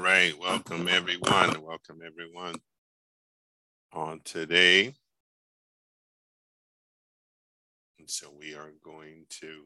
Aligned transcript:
All 0.00 0.06
right, 0.06 0.32
welcome 0.40 0.88
everyone. 0.88 1.62
Welcome 1.62 2.00
everyone 2.02 2.54
on 3.92 4.22
today. 4.24 4.94
And 7.98 8.08
so 8.08 8.32
we 8.34 8.54
are 8.54 8.72
going 8.82 9.26
to 9.40 9.64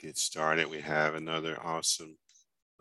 get 0.00 0.18
started. 0.18 0.68
We 0.68 0.80
have 0.80 1.14
another 1.14 1.56
awesome 1.62 2.16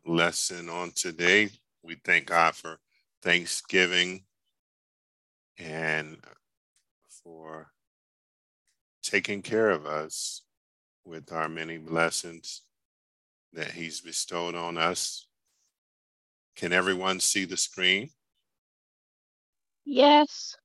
lesson 0.08 0.68
on 0.68 0.90
today. 0.96 1.52
We 1.84 1.98
thank 2.04 2.26
God 2.26 2.56
for 2.56 2.80
Thanksgiving 3.22 4.24
and 5.60 6.18
for 7.24 7.68
taking 9.04 9.44
care 9.44 9.70
of 9.70 9.86
us 9.86 10.42
with 11.06 11.32
our 11.32 11.48
many 11.48 11.78
blessings 11.78 12.64
that 13.54 13.70
He's 13.70 14.02
bestowed 14.02 14.56
on 14.56 14.80
us. 14.80 15.28
Can 16.56 16.72
everyone 16.72 17.20
see 17.20 17.46
the 17.46 17.58
screen? 17.58 18.10
Yes. 19.84 20.56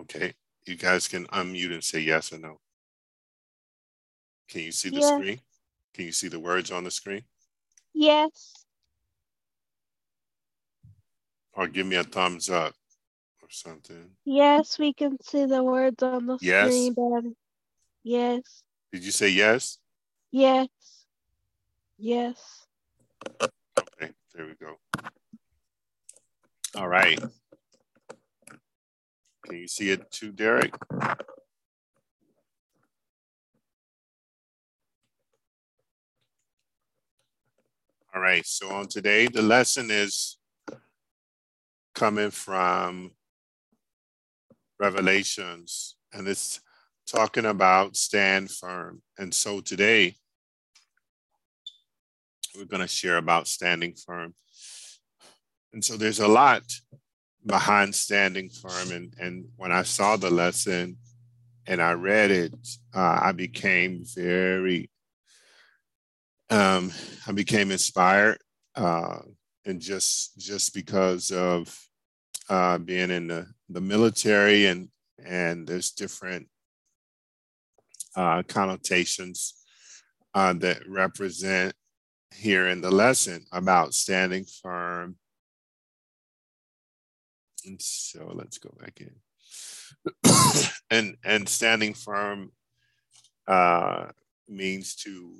Okay, 0.00 0.34
you 0.66 0.76
guys 0.76 1.08
can 1.08 1.26
unmute 1.28 1.72
and 1.72 1.82
say 1.82 2.00
yes 2.00 2.32
or 2.32 2.38
no. 2.38 2.60
Can 4.48 4.60
you 4.60 4.72
see 4.72 4.90
the 4.90 5.00
Yes. 5.00 5.12
screen? 5.12 5.40
Can 5.94 6.04
you 6.04 6.12
see 6.12 6.28
the 6.28 6.38
words 6.40 6.70
on 6.70 6.84
the 6.84 6.90
screen? 6.90 7.22
Yes. 7.94 8.64
Or 11.54 11.66
give 11.66 11.86
me 11.86 11.96
a 11.96 12.04
thumbs 12.04 12.50
up 12.50 12.74
or 13.42 13.48
something. 13.50 14.10
Yes, 14.24 14.78
we 14.78 14.92
can 14.92 15.16
see 15.22 15.46
the 15.46 15.62
words 15.64 16.02
on 16.02 16.26
the 16.26 16.38
Yes. 16.40 16.72
screen, 16.72 16.94
Daddy. 16.94 17.34
Yes. 18.08 18.62
Did 18.92 19.04
you 19.04 19.10
say 19.10 19.30
yes? 19.30 19.78
Yes. 20.30 20.68
Yes. 21.98 22.68
Okay, 23.42 24.12
there 24.32 24.46
we 24.46 24.54
go. 24.54 24.76
All 26.76 26.86
right. 26.86 27.18
Can 29.44 29.56
you 29.56 29.66
see 29.66 29.90
it 29.90 30.08
too, 30.12 30.30
Derrick? 30.30 30.72
All 38.14 38.22
right, 38.22 38.46
so 38.46 38.70
on 38.70 38.86
today, 38.86 39.26
the 39.26 39.42
lesson 39.42 39.90
is 39.90 40.38
coming 41.92 42.30
from 42.30 43.10
Revelations, 44.78 45.96
and 46.12 46.28
it's 46.28 46.60
talking 47.06 47.46
about 47.46 47.96
stand 47.96 48.50
firm. 48.50 49.02
And 49.18 49.32
so 49.32 49.60
today, 49.60 50.16
we're 52.56 52.64
going 52.64 52.82
to 52.82 52.88
share 52.88 53.18
about 53.18 53.48
standing 53.48 53.94
firm. 53.94 54.34
And 55.72 55.84
so 55.84 55.96
there's 55.96 56.20
a 56.20 56.28
lot 56.28 56.62
behind 57.44 57.94
standing 57.94 58.48
firm. 58.48 58.90
And, 58.92 59.14
and 59.20 59.44
when 59.56 59.72
I 59.72 59.82
saw 59.82 60.16
the 60.16 60.30
lesson 60.30 60.96
and 61.66 61.82
I 61.82 61.92
read 61.92 62.30
it, 62.30 62.54
uh, 62.94 63.18
I 63.22 63.32
became 63.32 64.04
very, 64.14 64.90
um, 66.50 66.92
I 67.26 67.32
became 67.32 67.70
inspired. 67.70 68.38
Uh, 68.74 69.20
and 69.66 69.80
just 69.80 70.38
just 70.38 70.72
because 70.74 71.32
of 71.32 71.76
uh, 72.48 72.78
being 72.78 73.10
in 73.10 73.26
the, 73.26 73.46
the 73.68 73.80
military 73.80 74.66
and 74.66 74.88
and 75.24 75.66
there's 75.66 75.90
different 75.90 76.46
uh, 78.16 78.42
connotations 78.48 79.54
uh, 80.34 80.54
that 80.54 80.88
represent 80.88 81.74
here 82.34 82.68
in 82.68 82.80
the 82.80 82.90
lesson 82.90 83.44
about 83.52 83.94
standing 83.94 84.44
firm. 84.62 85.16
And 87.64 87.80
so 87.80 88.32
let's 88.34 88.58
go 88.58 88.74
back 88.80 89.00
in. 89.00 89.12
and 90.90 91.16
and 91.24 91.48
standing 91.48 91.94
firm 91.94 92.52
uh, 93.46 94.06
means 94.48 94.94
to 94.96 95.34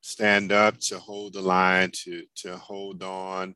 stand 0.00 0.52
up, 0.52 0.78
to 0.78 0.98
hold 0.98 1.34
the 1.34 1.42
line, 1.42 1.90
to 1.92 2.24
to 2.36 2.56
hold 2.56 3.02
on. 3.02 3.54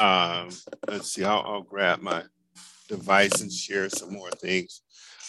Um, 0.00 0.48
let's 0.88 1.10
see, 1.12 1.24
I'll, 1.24 1.42
I'll 1.46 1.62
grab 1.62 2.00
my 2.00 2.22
device 2.92 3.40
and 3.40 3.50
share 3.50 3.88
some 3.88 4.12
more 4.12 4.30
things. 4.30 4.82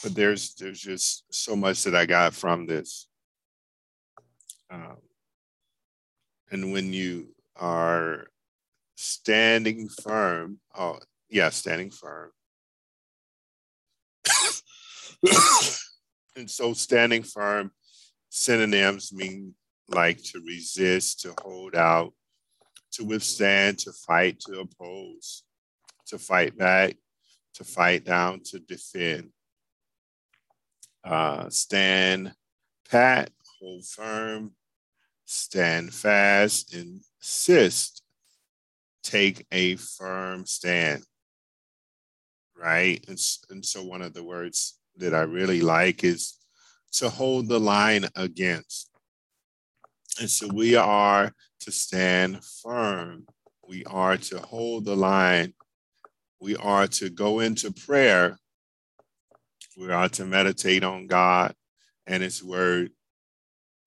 But 0.04 0.16
there's 0.16 0.54
there's 0.56 0.82
just 0.82 1.24
so 1.34 1.56
much 1.56 1.84
that 1.84 1.96
I 1.96 2.06
got 2.06 2.34
from 2.34 2.66
this. 2.66 3.08
Um, 4.70 4.98
and 6.52 6.74
when 6.74 6.92
you 6.92 7.30
are 7.56 8.28
standing 8.96 9.88
firm, 9.88 10.60
oh, 10.78 11.00
yeah, 11.30 11.50
standing 11.50 11.90
firm. 11.90 12.32
and 16.36 16.50
so 16.50 16.74
standing 16.74 17.24
firm 17.24 17.72
synonyms 18.30 19.14
mean 19.14 19.54
like 19.88 20.22
to 20.24 20.42
resist, 20.46 21.22
to 21.22 21.34
hold 21.42 21.76
out, 21.76 22.14
to 22.92 23.06
withstand, 23.06 23.80
to 23.80 23.92
fight, 23.94 24.40
to 24.42 24.60
oppose, 24.60 25.44
to 26.08 26.18
fight 26.18 26.58
back, 26.58 26.96
to 27.56 27.64
fight 27.64 28.06
down, 28.06 28.42
to 28.46 28.60
defend. 28.60 29.30
Uh, 31.04 31.50
stand 31.50 32.34
pat, 32.90 33.30
hold 33.60 33.86
firm, 33.86 34.52
stand 35.26 35.94
fast, 35.94 36.74
insist, 36.74 38.04
take 39.04 39.46
a 39.52 39.76
firm 39.76 40.46
stand. 40.46 41.04
Right. 42.56 43.04
And, 43.08 43.20
and 43.50 43.66
so 43.66 43.84
one 43.84 44.02
of 44.02 44.14
the 44.14 44.24
words 44.24 44.80
that 44.98 45.14
I 45.14 45.22
really 45.22 45.62
like 45.62 46.04
is 46.04 46.38
to 46.94 47.10
hold 47.10 47.48
the 47.50 47.60
line 47.60 48.08
against. 48.16 48.90
And 50.20 50.30
so 50.30 50.48
we 50.54 50.76
are 50.76 51.34
to 51.62 51.72
stand 51.72 52.44
firm. 52.44 53.26
We 53.68 53.84
are 53.86 54.18
to 54.18 54.40
hold 54.40 54.86
the 54.86 54.96
line. 54.96 55.54
We 56.44 56.58
are 56.58 56.88
to 56.88 57.10
go 57.10 57.40
into 57.40 57.72
prayer. 57.72 58.38
We 59.78 59.90
are 59.94 60.10
to 60.10 60.26
meditate 60.26 60.84
on 60.84 61.08
God 61.08 61.56
and 62.06 62.22
His 62.22 62.44
Word. 62.44 62.92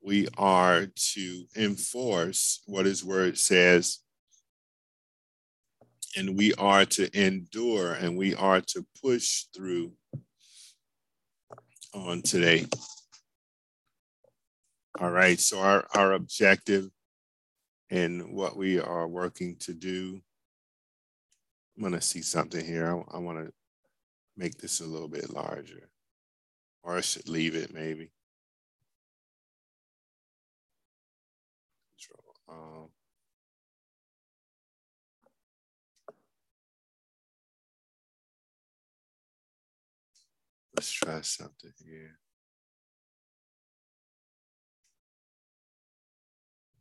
We 0.03 0.29
are 0.39 0.87
to 0.87 1.45
enforce 1.55 2.63
what 2.65 2.87
His 2.87 3.05
Word 3.05 3.37
says. 3.37 3.99
And 6.17 6.35
we 6.35 6.55
are 6.55 6.87
to 6.87 7.11
endure 7.13 7.93
and 7.93 8.17
we 8.17 8.35
are 8.35 8.63
to 8.63 8.87
push 9.03 9.45
through 9.55 9.93
on 11.93 12.23
today. 12.23 12.65
All 14.99 15.11
right, 15.11 15.39
so 15.39 15.61
our, 15.61 15.87
our 15.95 16.15
objective 16.15 16.89
and 17.91 18.33
what 18.33 18.57
we 18.57 18.81
are 18.81 19.07
working 19.07 19.57
to 19.57 19.75
do. 19.75 20.23
I'm 21.77 21.83
to 21.93 22.01
see 22.01 22.23
something 22.23 22.65
here. 22.65 22.87
I, 22.87 23.17
I 23.17 23.19
want 23.19 23.39
to 23.39 23.53
make 24.37 24.59
this 24.59 24.81
a 24.81 24.87
little 24.87 25.09
bit 25.09 25.31
larger, 25.31 25.91
or 26.83 26.97
I 26.97 27.01
should 27.01 27.29
leave 27.29 27.55
it 27.55 27.73
maybe. 27.73 28.11
Control. 31.99 32.35
Um, 32.49 32.89
let's 40.75 40.91
try 40.91 41.21
something 41.21 41.73
here. 41.85 42.19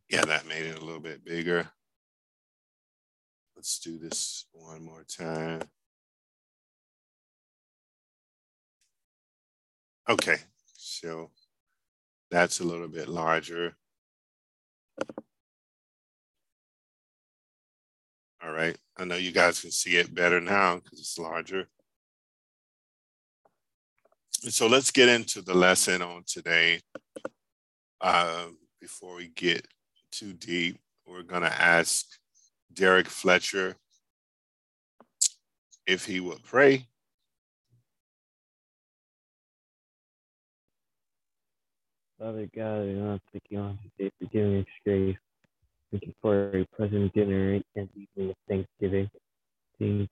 Yeah, 0.10 0.24
that 0.26 0.48
made 0.48 0.66
it 0.66 0.78
a 0.78 0.86
little 0.86 1.02
bit 1.02 1.26
bigger. 1.26 1.70
Let's 3.66 3.80
do 3.80 3.98
this 3.98 4.46
one 4.52 4.86
more 4.86 5.04
time. 5.10 5.64
Okay, 10.08 10.36
so 10.76 11.32
that's 12.30 12.60
a 12.60 12.64
little 12.64 12.88
bit 12.88 13.08
larger. 13.08 13.76
All 18.44 18.52
right, 18.52 18.78
I 19.00 19.06
know 19.06 19.16
you 19.16 19.32
guys 19.32 19.62
can 19.62 19.72
see 19.72 19.98
it 19.98 20.14
better 20.14 20.40
now 20.40 20.76
because 20.76 21.00
it's 21.00 21.18
larger. 21.18 21.68
So 24.32 24.68
let's 24.68 24.92
get 24.92 25.10
into 25.10 25.42
the 25.42 25.56
lesson 25.56 26.04
on 26.04 26.22
today. 26.28 26.82
Uh, 28.00 28.46
before 28.80 29.16
we 29.16 29.30
get 29.30 29.68
too 30.12 30.34
deep, 30.34 30.78
we're 31.08 31.24
going 31.24 31.42
to 31.42 31.62
ask 31.62 32.06
Derrick 32.76 33.08
Fletcher 33.08 33.78
if 35.88 36.06
he 36.06 36.20
would 36.20 36.44
pray. 36.44 36.88
Father 42.20 42.50
God, 42.56 42.82
I 42.82 42.94
want 42.94 43.22
to 43.22 43.32
thank 43.32 43.44
you 43.50 43.60
on 43.60 43.78
today 43.98 44.12
for 44.20 44.26
giving 44.30 44.60
us 44.60 44.66
grace. 44.84 45.18
Thank 45.92 46.08
you 46.08 46.14
for 46.22 46.58
a 46.58 46.66
pleasant 46.76 47.14
dinner 47.14 47.62
and 47.76 47.90
evening 47.96 48.32
of 48.32 48.36
Thanksgiving. 48.50 49.10
Thank, 49.80 50.10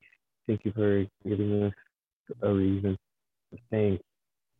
thank 0.47 0.65
you 0.65 0.71
for 0.73 1.05
giving 1.27 1.63
us 1.63 1.73
a 2.41 2.53
reason 2.53 2.97
to 3.51 3.59
thank. 3.71 4.01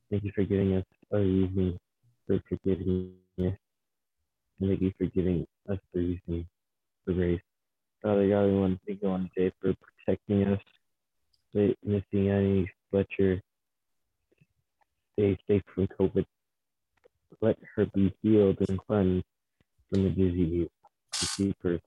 Thank 0.10 0.24
you 0.24 0.32
for 0.34 0.44
giving 0.44 0.76
us 0.78 0.86
a 1.12 1.20
reason 1.20 1.78
for 2.26 2.40
forgiving 2.50 3.14
us. 3.40 3.54
Thank 4.60 4.82
you 4.82 4.92
for 4.98 5.06
giving 5.08 5.46
us 5.70 5.78
the 5.94 6.00
reason 6.00 6.48
for 7.06 7.14
grace. 7.14 7.42
Oh, 8.06 8.10
Father 8.10 8.28
Father 8.28 8.30
God, 8.30 8.46
we 8.46 8.60
want 8.60 8.74
to 8.74 8.86
thank 8.86 9.02
you 9.02 9.10
on 9.10 9.30
today 9.34 9.54
for 9.62 9.74
protecting 10.06 10.44
us, 10.46 10.60
missing 11.54 12.30
any 12.30 12.70
Fletcher. 12.92 13.42
Stay 15.14 15.38
safe 15.48 15.62
from 15.74 15.88
COVID. 15.88 16.26
Let 17.42 17.58
her 17.76 17.86
be 17.94 18.14
healed 18.22 18.58
and 18.68 18.80
cleansed 18.80 19.26
from 19.90 20.04
the 20.04 20.10
disease. 20.10 20.70
To 21.14 21.28
keep 21.38 21.56
her 21.64 21.80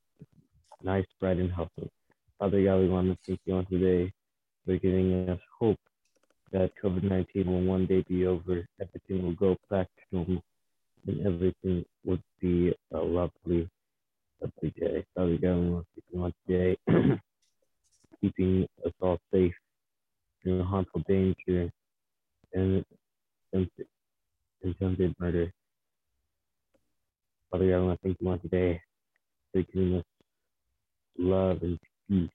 nice, 0.83 1.05
bright, 1.21 1.37
and 1.37 1.53
healthy. 1.53 1.91
Father 2.39 2.65
God, 2.65 2.79
we 2.79 2.89
want 2.89 3.09
to 3.09 3.19
thank 3.27 3.41
you 3.45 3.55
on 3.55 3.67
today 3.67 4.13
for 4.65 4.77
giving 4.79 5.29
us 5.29 5.41
hope 5.59 5.81
that 6.53 6.73
COVID 6.83 7.03
19 7.03 7.47
will 7.47 7.63
one 7.63 7.85
day 7.87 8.03
be 8.09 8.27
over, 8.27 8.67
everything 8.81 9.23
will 9.23 9.35
go 9.35 9.57
back 9.69 9.89
to 9.89 10.17
normal, 10.17 10.43
and 11.07 11.27
everything 11.27 11.85
would 12.05 12.23
be 12.41 12.75
a 12.93 12.99
lovely, 12.99 13.69
God, 14.43 15.29
we 15.29 15.39
want 15.39 15.87
to 16.13 16.19
on 16.19 16.33
today, 16.47 16.77
keeping 18.21 18.67
us 18.85 18.93
all 19.01 19.19
safe 19.33 19.55
from 20.43 20.61
harmful 20.61 21.03
danger 21.09 21.71
and 22.53 22.85
attempted, 23.53 23.87
attempted 24.65 25.15
murder. 25.19 25.53
Father 27.51 27.69
God, 27.69 27.77
I 27.77 27.81
want 27.81 28.01
to 28.01 28.09
thank 28.09 28.17
you 28.21 28.29
on 28.29 28.41
today 28.41 28.81
for 29.53 29.63
giving 29.63 29.97
us 29.97 30.05
love 31.19 31.63
and 31.63 31.79
peace. 32.09 32.31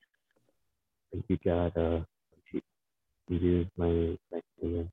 Thank 1.11 1.25
you, 1.27 1.37
God. 1.45 1.77
Uh, 1.77 2.01
in 3.29 3.39
Jesus' 3.39 3.67
name. 3.77 4.89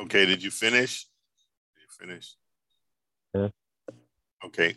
Okay, 0.00 0.26
did 0.26 0.42
you 0.42 0.50
finish? 0.50 1.06
Did 1.98 2.06
you 2.06 2.06
finish? 2.06 2.36
Yeah. 3.34 3.48
Okay. 4.44 4.74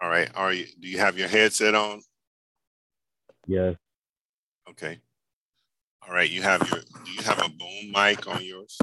All 0.00 0.08
right. 0.08 0.30
Are 0.34 0.52
you 0.52 0.66
do 0.80 0.88
you 0.88 0.98
have 0.98 1.18
your 1.18 1.28
headset 1.28 1.74
on? 1.74 2.02
Yes. 3.46 3.76
Okay. 4.70 5.00
All 6.06 6.14
right. 6.14 6.30
You 6.30 6.42
have 6.42 6.68
your 6.70 6.80
do 7.04 7.12
you 7.12 7.22
have 7.22 7.38
a 7.38 7.48
boom 7.48 7.92
mic 7.92 8.26
on 8.26 8.42
yours? 8.44 8.78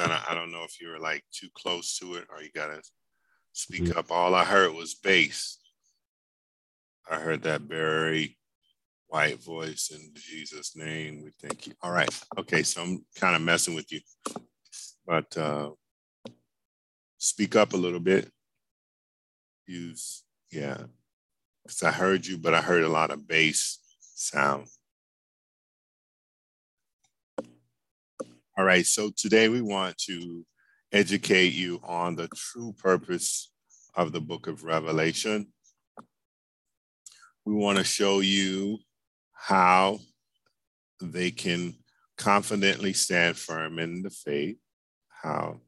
I 0.00 0.34
don't, 0.34 0.52
know 0.52 0.62
if 0.62 0.80
you're 0.80 1.00
like 1.00 1.24
too 1.32 1.48
close 1.54 1.98
to 1.98 2.14
it 2.14 2.26
or 2.30 2.40
you 2.40 2.50
gotta 2.54 2.80
speak 3.52 3.82
Mm. 3.82 3.96
up. 3.96 4.12
All 4.12 4.32
I 4.32 4.44
heard 4.44 4.72
was 4.72 4.94
bass. 4.94 5.58
I 7.10 7.18
heard 7.18 7.42
that 7.42 7.62
very 7.62 8.38
white 9.08 9.42
voice 9.42 9.90
in 9.92 10.12
Jesus' 10.14 10.76
name. 10.76 11.22
We 11.22 11.30
thank 11.40 11.66
you. 11.66 11.72
All 11.82 11.90
right. 11.90 12.08
Okay. 12.38 12.62
So 12.62 12.82
I'm 12.82 13.04
kind 13.16 13.34
of 13.34 13.42
messing 13.42 13.74
with 13.74 13.90
you, 13.90 14.00
but 15.06 15.36
uh, 15.36 15.70
speak 17.16 17.56
up 17.56 17.72
a 17.72 17.76
little 17.76 18.00
bit. 18.00 18.30
Use, 19.66 20.24
yeah. 20.52 20.78
Because 21.64 21.82
I 21.82 21.90
heard 21.90 22.26
you, 22.26 22.38
but 22.38 22.54
I 22.54 22.60
heard 22.60 22.84
a 22.84 22.88
lot 22.88 23.10
of 23.10 23.26
bass 23.26 23.78
sound. 24.00 24.66
All 28.56 28.64
right. 28.64 28.86
So 28.86 29.10
today 29.16 29.48
we 29.48 29.62
want 29.62 29.96
to 30.06 30.44
educate 30.92 31.52
you 31.52 31.80
on 31.82 32.16
the 32.16 32.28
true 32.34 32.74
purpose 32.78 33.50
of 33.94 34.12
the 34.12 34.20
book 34.20 34.46
of 34.46 34.64
Revelation. 34.64 35.48
We 37.44 37.54
want 37.54 37.78
to 37.78 37.84
show 37.84 38.20
you 38.20 38.78
how 39.40 40.00
they 41.00 41.30
can 41.30 41.74
confidently 42.16 42.92
stand 42.92 43.36
firm 43.36 43.78
in 43.78 44.02
the 44.02 44.10
faith, 44.10 44.58
how, 45.08 45.60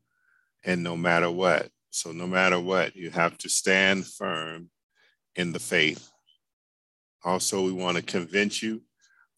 and 0.65 0.83
no 0.83 0.97
matter 0.97 1.31
what. 1.31 1.71
So, 1.91 2.13
no 2.13 2.27
matter 2.27 2.61
what, 2.61 2.97
you 2.97 3.11
have 3.11 3.39
to 3.39 3.49
stand 3.49 4.07
firm 4.07 4.71
in 5.37 5.53
the 5.53 5.59
faith. 5.61 6.11
Also, 7.25 7.63
we 7.65 7.73
want 7.73 7.97
to 7.97 8.03
convince 8.03 8.63
you 8.63 8.83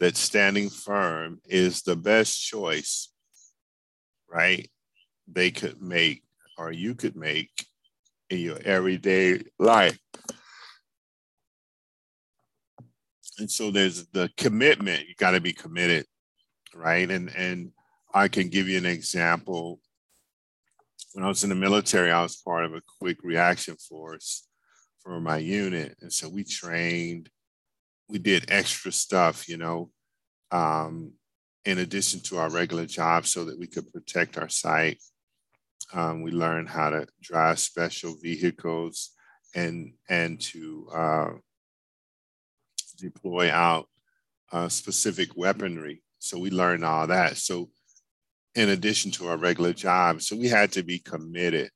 that 0.00 0.16
standing 0.16 0.70
firm 0.70 1.40
is 1.44 1.82
the 1.82 1.96
best 1.96 2.42
choice, 2.42 3.12
right? 4.28 4.68
They 5.28 5.50
could 5.50 5.80
make 5.80 6.22
or 6.58 6.72
you 6.72 6.94
could 6.94 7.16
make 7.16 7.50
in 8.30 8.38
your 8.38 8.58
everyday 8.64 9.42
life. 9.58 9.98
And 13.42 13.50
so 13.50 13.72
there's 13.72 14.06
the 14.12 14.30
commitment. 14.36 15.08
You 15.08 15.16
got 15.16 15.32
to 15.32 15.40
be 15.40 15.52
committed, 15.52 16.06
right? 16.76 17.10
And 17.10 17.28
and 17.34 17.72
I 18.14 18.28
can 18.28 18.48
give 18.48 18.68
you 18.68 18.78
an 18.78 18.86
example. 18.86 19.80
When 21.12 21.24
I 21.24 21.28
was 21.28 21.42
in 21.42 21.50
the 21.50 21.56
military, 21.56 22.12
I 22.12 22.22
was 22.22 22.36
part 22.36 22.64
of 22.64 22.72
a 22.72 22.82
quick 23.00 23.18
reaction 23.24 23.74
force 23.74 24.46
for 25.00 25.20
my 25.20 25.38
unit, 25.38 25.96
and 26.00 26.12
so 26.12 26.28
we 26.28 26.44
trained. 26.44 27.30
We 28.08 28.20
did 28.20 28.44
extra 28.48 28.92
stuff, 28.92 29.48
you 29.48 29.56
know, 29.56 29.90
um, 30.52 31.14
in 31.64 31.78
addition 31.78 32.20
to 32.20 32.38
our 32.38 32.48
regular 32.48 32.86
job, 32.86 33.26
so 33.26 33.46
that 33.46 33.58
we 33.58 33.66
could 33.66 33.92
protect 33.92 34.38
our 34.38 34.48
site. 34.48 35.02
Um, 35.92 36.22
we 36.22 36.30
learned 36.30 36.68
how 36.68 36.90
to 36.90 37.08
drive 37.20 37.58
special 37.58 38.14
vehicles 38.22 39.10
and 39.52 39.94
and 40.08 40.40
to 40.40 40.88
uh, 40.94 41.30
deploy 43.02 43.50
out 43.50 43.88
uh, 44.52 44.68
specific 44.68 45.36
weaponry. 45.36 46.02
So 46.18 46.38
we 46.38 46.50
learned 46.50 46.84
all 46.84 47.06
that. 47.08 47.36
So 47.36 47.70
in 48.54 48.68
addition 48.68 49.10
to 49.12 49.28
our 49.28 49.36
regular 49.36 49.72
job, 49.72 50.22
so 50.22 50.36
we 50.36 50.48
had 50.48 50.72
to 50.72 50.82
be 50.82 50.98
committed 50.98 51.70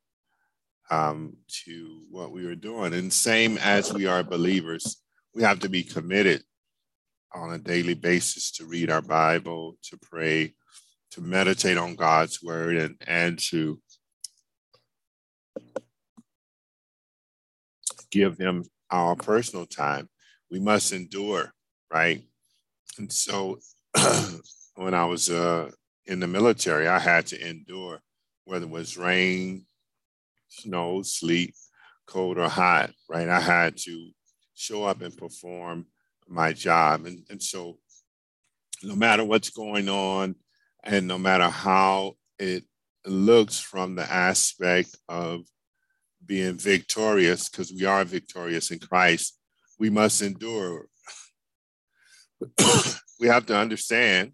um, 0.91 1.37
to 1.65 2.03
what 2.11 2.31
we 2.31 2.47
were 2.47 2.55
doing. 2.55 2.95
And 2.95 3.13
same 3.13 3.59
as 3.59 3.93
we 3.93 4.07
are 4.07 4.23
believers, 4.23 5.03
we 5.35 5.43
have 5.43 5.61
to 5.61 5.69
be 5.69 5.83
committed 5.83 6.43
on 7.35 7.53
a 7.53 7.59
daily 7.59 7.95
basis 7.95 8.51
to 8.53 8.67
read 8.67 8.91
our 8.91 9.03
Bible, 9.03 9.77
to 9.83 9.99
pray, 9.99 10.55
to 11.11 11.21
meditate 11.21 11.77
on 11.77 11.97
God's 11.97 12.43
word, 12.43 12.77
and, 12.77 12.97
and 13.07 13.39
to 13.51 13.81
give 18.11 18.39
Him 18.39 18.65
our 18.91 19.17
personal 19.17 19.67
time. 19.67 20.09
We 20.51 20.61
must 20.61 20.93
endure, 20.93 21.53
right? 21.93 22.23
And 22.99 23.13
so 23.13 23.59
when 24.77 24.95
I 24.95 25.05
was 25.05 25.31
uh, 25.31 25.71
in 26.07 26.21
the 26.21 26.27
military, 26.27 26.89
I 26.89 26.99
had 26.99 27.27
to 27.29 27.49
endure, 27.49 28.01
whether 28.45 28.65
it 28.65 28.71
was 28.71 28.97
rain, 28.97 29.67
snow, 30.49 31.03
sleet, 31.03 31.55
cold, 32.07 32.39
or 32.39 32.49
hot, 32.49 32.93
right? 33.09 33.29
I 33.29 33.41
had 33.41 33.77
to 33.79 34.11
show 34.55 34.85
up 34.85 35.03
and 35.03 35.17
perform 35.17 35.87
my 36.29 36.53
job. 36.53 37.07
And, 37.07 37.25
and 37.31 37.43
so, 37.43 37.79
no 38.83 38.95
matter 38.95 39.25
what's 39.25 39.51
going 39.51 39.89
on, 39.89 40.37
and 40.85 41.09
no 41.09 41.19
matter 41.19 41.49
how 41.49 42.15
it 42.39 42.65
looks 43.05 43.59
from 43.59 43.95
the 43.95 44.11
aspect 44.11 44.97
of 45.09 45.43
being 46.25 46.57
victorious, 46.57 47.49
because 47.49 47.73
we 47.73 47.85
are 47.85 48.05
victorious 48.05 48.71
in 48.71 48.79
Christ, 48.79 49.39
we 49.79 49.91
must 49.91 50.23
endure. 50.23 50.87
we 53.21 53.29
have 53.29 53.47
to 53.47 53.57
understand 53.57 54.33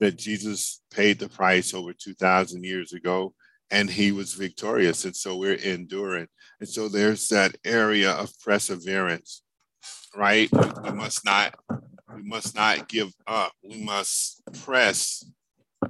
that 0.00 0.16
Jesus 0.16 0.80
paid 0.90 1.18
the 1.18 1.28
price 1.28 1.74
over 1.74 1.92
2,000 1.92 2.64
years 2.64 2.92
ago 2.92 3.34
and 3.70 3.90
he 3.90 4.12
was 4.12 4.34
victorious. 4.34 5.04
And 5.04 5.14
so 5.14 5.36
we're 5.36 5.54
enduring. 5.54 6.28
And 6.60 6.68
so 6.68 6.88
there's 6.88 7.28
that 7.28 7.56
area 7.64 8.12
of 8.12 8.30
perseverance, 8.44 9.42
right? 10.16 10.48
We 10.52 10.90
must 10.92 11.24
not, 11.24 11.54
we 12.14 12.22
must 12.22 12.54
not 12.54 12.88
give 12.88 13.12
up. 13.26 13.52
We 13.62 13.82
must 13.82 14.42
press 14.64 15.24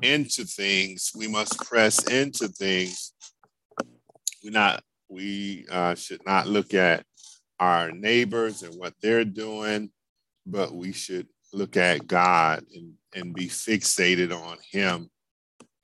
into 0.02 0.44
things. 0.44 1.12
We 1.14 1.28
must 1.28 1.58
press 1.61 2.02
into 2.04 2.49
things. 2.49 3.12
We 4.42 4.50
not, 4.50 4.82
we 5.08 5.66
uh, 5.70 5.94
should 5.94 6.25
not 6.26 6.47
look 6.47 6.75
at 6.75 7.04
our 7.61 7.91
neighbors 7.91 8.62
and 8.62 8.75
what 8.79 8.95
they're 9.03 9.25
doing, 9.25 9.91
but 10.47 10.75
we 10.75 10.93
should 10.93 11.27
look 11.53 11.77
at 11.77 12.07
God 12.07 12.65
and, 12.75 12.95
and 13.15 13.35
be 13.35 13.47
fixated 13.49 14.33
on 14.33 14.59
Him 14.71 15.11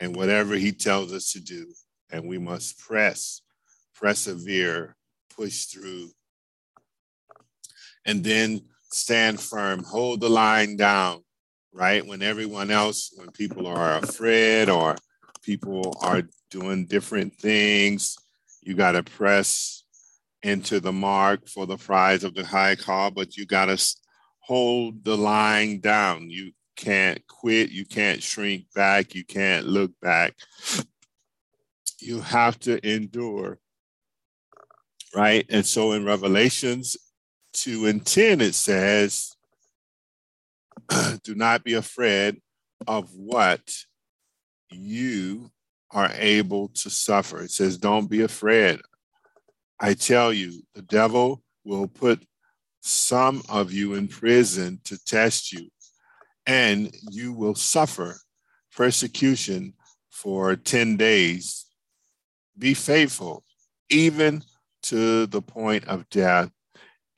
and 0.01 0.15
whatever 0.15 0.55
He 0.55 0.73
tells 0.73 1.13
us 1.13 1.33
to 1.33 1.41
do. 1.41 1.67
And 2.11 2.29
we 2.29 2.39
must 2.39 2.79
press, 2.79 3.41
persevere, 3.95 4.97
push 5.35 5.65
through, 5.65 6.11
and 8.05 8.23
then 8.23 8.63
stand 8.93 9.41
firm, 9.41 9.83
hold 9.83 10.21
the 10.21 10.29
line 10.29 10.77
down, 10.77 11.25
right? 11.73 12.07
When 12.07 12.23
everyone 12.23 12.71
else, 12.71 13.13
when 13.17 13.31
people 13.31 13.67
are 13.67 13.99
afraid 13.99 14.69
or 14.69 14.97
people 15.43 15.97
are 16.01 16.23
doing 16.51 16.87
different 16.87 17.35
things, 17.35 18.17
you 18.63 18.75
got 18.75 18.93
to 18.93 19.03
press 19.03 19.84
into 20.45 20.79
the 20.79 20.93
mark 20.93 21.49
for 21.49 21.67
the 21.67 21.79
prize 21.79 22.23
of 22.23 22.35
the 22.35 22.45
high 22.45 22.77
call, 22.77 23.11
but 23.11 23.37
you 23.37 23.47
got 23.47 23.67
to 23.67 23.97
hold 24.41 25.03
the 25.03 25.17
line 25.17 25.81
down. 25.81 26.29
You 26.29 26.53
can't 26.77 27.27
quit. 27.27 27.71
You 27.71 27.87
can't 27.87 28.23
shrink 28.23 28.67
back. 28.75 29.15
You 29.15 29.25
can't 29.25 29.67
look 29.67 29.93
back. 30.03 30.35
You 31.99 32.21
have 32.21 32.59
to 32.61 32.87
endure. 32.87 33.59
Right. 35.15 35.47
And 35.49 35.65
so 35.65 35.93
in 35.93 36.05
Revelations 36.05 36.97
2 37.55 37.87
and 37.87 38.05
10, 38.05 38.43
it 38.43 38.55
says, 38.55 39.35
do 41.23 41.35
not 41.35 41.65
be 41.65 41.75
afraid 41.75 42.43
of 42.87 43.09
what 43.15 43.63
you 44.71 45.51
are 45.91 46.11
able 46.17 46.69
to 46.69 46.91
suffer. 46.91 47.43
It 47.43 47.53
says, 47.53 47.79
don't 47.79 48.11
be 48.11 48.23
afraid. 48.23 48.81
I 49.85 49.93
tell 49.93 50.33
you, 50.33 50.63
the 50.75 50.81
devil 50.81 51.43
will 51.63 51.89
put 51.89 52.25
some 52.81 53.43
of 53.51 53.71
you 53.71 53.93
in 53.93 54.09
prison 54.09 54.81
to 54.85 54.97
test 55.05 55.53
you, 55.53 55.69
and 56.47 56.91
you 57.11 57.35
will 57.35 57.55
suffer 57.55 58.17
persecution 58.75 59.75
for 60.09 60.57
10 60.57 60.97
days. 60.97 61.67
Be 62.57 62.73
faithful, 62.73 63.45
even 63.91 64.43
to 64.85 65.27
the 65.27 65.43
point 65.43 65.87
of 65.87 66.09
death, 66.09 66.49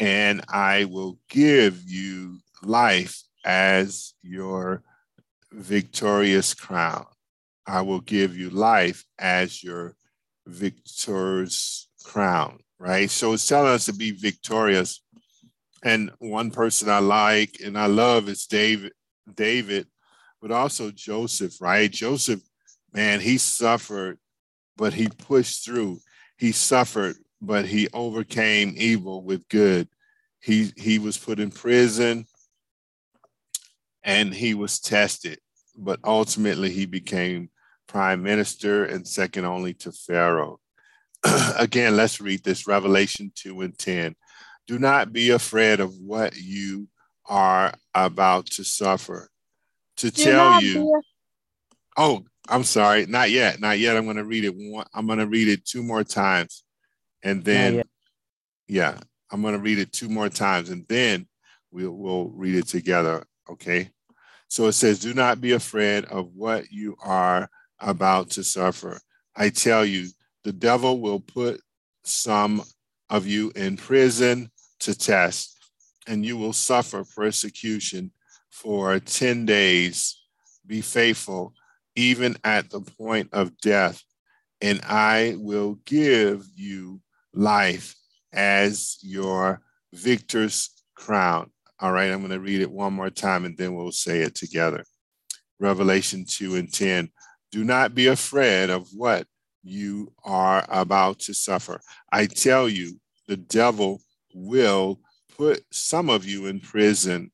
and 0.00 0.44
I 0.48 0.86
will 0.86 1.20
give 1.28 1.84
you 1.86 2.40
life 2.64 3.22
as 3.44 4.12
your 4.22 4.82
victorious 5.52 6.52
crown. 6.52 7.06
I 7.64 7.82
will 7.82 8.00
give 8.00 8.36
you 8.36 8.50
life 8.50 9.04
as 9.20 9.62
your 9.62 9.94
victor's 10.48 11.85
crown, 12.06 12.60
right? 12.78 13.10
So 13.10 13.32
it's 13.32 13.48
telling 13.48 13.72
us 13.72 13.86
to 13.86 13.92
be 13.92 14.12
victorious 14.12 15.02
and 15.82 16.10
one 16.18 16.50
person 16.50 16.88
I 16.88 17.00
like 17.00 17.60
and 17.64 17.76
I 17.76 17.86
love 17.86 18.28
is 18.28 18.46
David, 18.46 18.92
David, 19.34 19.88
but 20.40 20.52
also 20.52 20.90
Joseph, 20.90 21.60
right? 21.60 21.90
Joseph, 21.90 22.40
man, 22.92 23.20
he 23.20 23.38
suffered, 23.38 24.18
but 24.76 24.94
he 24.94 25.08
pushed 25.08 25.64
through. 25.64 25.98
He 26.38 26.52
suffered, 26.52 27.16
but 27.42 27.66
he 27.66 27.88
overcame 27.92 28.74
evil 28.76 29.22
with 29.22 29.48
good. 29.48 29.88
He 30.40 30.72
he 30.76 30.98
was 31.00 31.18
put 31.18 31.40
in 31.40 31.50
prison 31.50 32.26
and 34.04 34.32
he 34.32 34.54
was 34.54 34.78
tested, 34.78 35.40
but 35.76 35.98
ultimately 36.04 36.70
he 36.70 36.86
became 36.86 37.50
prime 37.88 38.22
minister 38.22 38.84
and 38.84 39.06
second 39.06 39.44
only 39.44 39.74
to 39.74 39.90
Pharaoh. 39.90 40.60
Again, 41.58 41.96
let's 41.96 42.20
read 42.20 42.44
this 42.44 42.66
Revelation 42.66 43.32
2 43.34 43.62
and 43.62 43.78
10. 43.78 44.14
Do 44.66 44.78
not 44.78 45.12
be 45.12 45.30
afraid 45.30 45.80
of 45.80 45.94
what 45.98 46.36
you 46.36 46.88
are 47.26 47.72
about 47.94 48.46
to 48.46 48.64
suffer. 48.64 49.28
To 49.98 50.10
Do 50.10 50.22
tell 50.24 50.62
you, 50.62 51.02
oh, 51.96 52.24
I'm 52.48 52.64
sorry, 52.64 53.06
not 53.06 53.30
yet, 53.30 53.60
not 53.60 53.78
yet. 53.78 53.96
I'm 53.96 54.04
going 54.04 54.16
to 54.16 54.24
read 54.24 54.44
it 54.44 54.54
one. 54.54 54.86
I'm 54.92 55.06
going 55.06 55.18
to 55.18 55.26
read 55.26 55.48
it 55.48 55.64
two 55.64 55.82
more 55.82 56.04
times, 56.04 56.64
and 57.22 57.42
then, 57.44 57.82
yeah, 58.68 58.98
I'm 59.30 59.42
going 59.42 59.54
to 59.54 59.60
read 59.60 59.78
it 59.78 59.92
two 59.92 60.08
more 60.08 60.28
times, 60.28 60.70
and 60.70 60.84
then 60.88 61.26
we'll 61.70 61.92
we'll 61.92 62.28
read 62.28 62.56
it 62.56 62.68
together. 62.68 63.24
Okay. 63.50 63.90
So 64.48 64.66
it 64.66 64.72
says, 64.72 65.00
"Do 65.00 65.14
not 65.14 65.40
be 65.40 65.52
afraid 65.52 66.04
of 66.04 66.34
what 66.34 66.70
you 66.70 66.96
are 67.02 67.48
about 67.80 68.30
to 68.30 68.44
suffer. 68.44 69.00
I 69.34 69.50
tell 69.50 69.84
you, 69.84 70.08
the 70.46 70.52
devil 70.52 71.00
will 71.00 71.18
put 71.18 71.60
some 72.04 72.62
of 73.10 73.26
you 73.26 73.50
in 73.56 73.76
prison 73.76 74.48
to 74.78 74.96
test, 74.96 75.58
and 76.06 76.24
you 76.24 76.36
will 76.36 76.52
suffer 76.52 77.04
persecution 77.16 78.12
for 78.48 79.00
10 79.00 79.44
days. 79.44 80.22
Be 80.64 80.82
faithful, 80.82 81.52
even 81.96 82.36
at 82.44 82.70
the 82.70 82.80
point 82.80 83.30
of 83.32 83.58
death, 83.58 84.00
and 84.60 84.80
I 84.84 85.34
will 85.36 85.80
give 85.84 86.46
you 86.54 87.00
life 87.34 87.96
as 88.32 88.98
your 89.02 89.62
victor's 89.92 90.70
crown. 90.94 91.50
All 91.80 91.90
right, 91.90 92.12
I'm 92.12 92.20
going 92.20 92.30
to 92.30 92.38
read 92.38 92.60
it 92.60 92.70
one 92.70 92.92
more 92.92 93.10
time 93.10 93.44
and 93.44 93.58
then 93.58 93.74
we'll 93.74 93.90
say 93.90 94.20
it 94.20 94.36
together. 94.36 94.84
Revelation 95.58 96.24
2 96.24 96.54
and 96.54 96.72
10. 96.72 97.10
Do 97.50 97.64
not 97.64 97.96
be 97.96 98.06
afraid 98.06 98.70
of 98.70 98.86
what 98.94 99.26
you 99.66 100.12
are 100.24 100.64
about 100.68 101.18
to 101.20 101.34
suffer. 101.34 101.80
I 102.12 102.26
tell 102.26 102.68
you, 102.68 103.00
the 103.26 103.36
devil 103.36 104.00
will 104.34 105.00
put 105.36 105.64
some 105.70 106.08
of 106.08 106.24
you 106.24 106.46
in 106.46 106.60
prison 106.60 107.30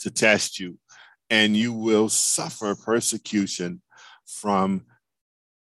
to 0.00 0.10
test 0.10 0.58
you, 0.58 0.78
and 1.30 1.56
you 1.56 1.72
will 1.72 2.08
suffer 2.08 2.74
persecution 2.74 3.82
from 4.26 4.86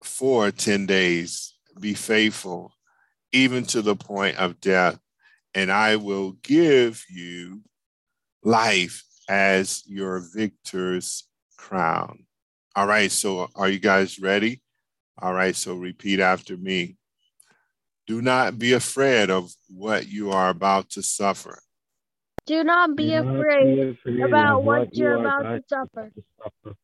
for 0.04 0.52
10 0.52 0.86
days. 0.86 1.56
Be 1.80 1.94
faithful, 1.94 2.74
even 3.32 3.66
to 3.66 3.82
the 3.82 3.96
point 3.96 4.38
of 4.38 4.60
death, 4.60 5.00
and 5.54 5.72
I 5.72 5.96
will 5.96 6.34
give 6.44 7.04
you 7.10 7.62
life 8.44 9.04
as 9.30 9.84
your 9.88 10.24
victor's 10.34 11.28
crown. 11.58 12.26
All 12.76 12.88
right, 12.88 13.12
so 13.12 13.50
are 13.56 13.70
you 13.70 13.80
guys 13.80 14.20
ready? 14.20 14.62
All 15.20 15.34
right, 15.34 15.56
so 15.56 15.76
repeat 15.76 16.20
after 16.20 16.58
me. 16.58 16.98
Do 18.08 18.22
not 18.22 18.58
be 18.58 18.74
afraid 18.74 19.30
of 19.30 19.52
what 19.70 20.08
you 20.08 20.32
are 20.32 20.50
about 20.50 20.90
to 20.92 21.04
suffer. 21.04 21.62
Do 22.46 22.64
not 22.64 22.96
be, 22.96 23.12
Do 23.12 23.24
not 23.24 23.36
afraid, 23.36 23.76
be 23.76 23.82
afraid, 23.92 24.20
about 24.22 24.64
what, 24.64 24.80
what 24.80 24.96
you're 24.96 25.16
about, 25.16 25.42
about 25.42 25.56
to, 25.56 25.64
suffer. 25.70 26.12
to 26.16 26.24
suffer. 26.38 26.76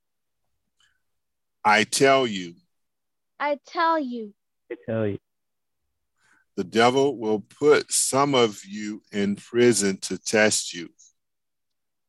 I 1.66 1.84
tell 1.84 2.28
you. 2.28 2.54
I 3.40 3.58
tell 3.66 4.00
you. 4.00 4.34
I 4.72 4.76
tell 4.86 5.08
you. 5.08 5.20
The 6.56 6.63
devil 6.63 7.18
will 7.18 7.40
put 7.40 7.92
some 7.92 8.34
of 8.34 8.62
you 8.66 9.02
in 9.12 9.36
prison 9.36 9.98
to 10.02 10.18
test 10.18 10.74
you. 10.74 10.90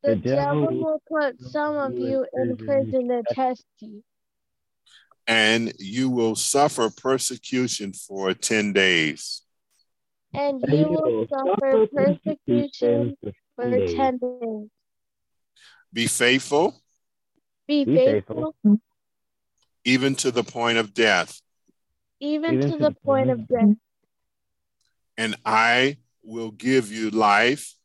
The, 0.03 0.11
the 0.11 0.15
devil, 0.15 0.61
devil 0.65 0.83
will 0.83 1.01
put 1.07 1.41
some 1.41 1.77
of 1.77 1.97
you 1.97 2.25
in 2.33 2.55
prison 2.55 3.09
to 3.09 3.23
test 3.33 3.65
you 3.79 4.03
and 5.29 5.71
you 5.77 6.09
will 6.09 6.35
suffer 6.35 6.89
persecution 6.89 7.93
for 7.93 8.33
10 8.33 8.73
days. 8.73 9.43
And 10.33 10.59
you 10.67 10.87
will 10.89 11.27
suffer 11.27 11.85
persecution 11.85 13.15
for 13.55 13.69
10 13.69 14.17
days. 14.17 14.69
Be 15.93 16.07
faithful. 16.07 16.81
Be 17.67 17.85
faithful. 17.85 18.55
Even 19.85 20.15
to 20.15 20.31
the 20.31 20.43
point 20.43 20.79
of 20.79 20.95
death. 20.95 21.39
Even, 22.19 22.59
to 22.61 22.77
the 22.77 22.91
point 23.05 23.29
of 23.29 23.47
death. 23.47 23.75
And 25.15 25.35
I 25.45 25.97
will 26.23 26.49
give 26.49 26.91
you 26.91 27.11
life. 27.11 27.75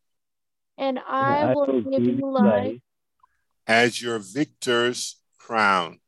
And 0.79 0.99
I 0.99 1.53
will 1.55 1.83
give 1.83 2.05
you 2.05 2.33
life. 2.33 2.79
As 3.67 4.01
your 4.01 4.19
victor's 4.19 5.21
crown 5.39 6.01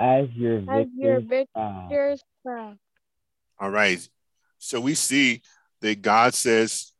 as 0.00 0.28
your 0.34 0.58
as 0.70 0.86
your 0.96 1.20
victor's 1.20 2.24
crown. 2.42 2.78
All 3.58 3.70
right. 3.70 4.00
So 4.58 4.80
we 4.80 4.94
see 4.94 5.42
that 5.82 6.02
God 6.02 6.34
says, 6.34 6.92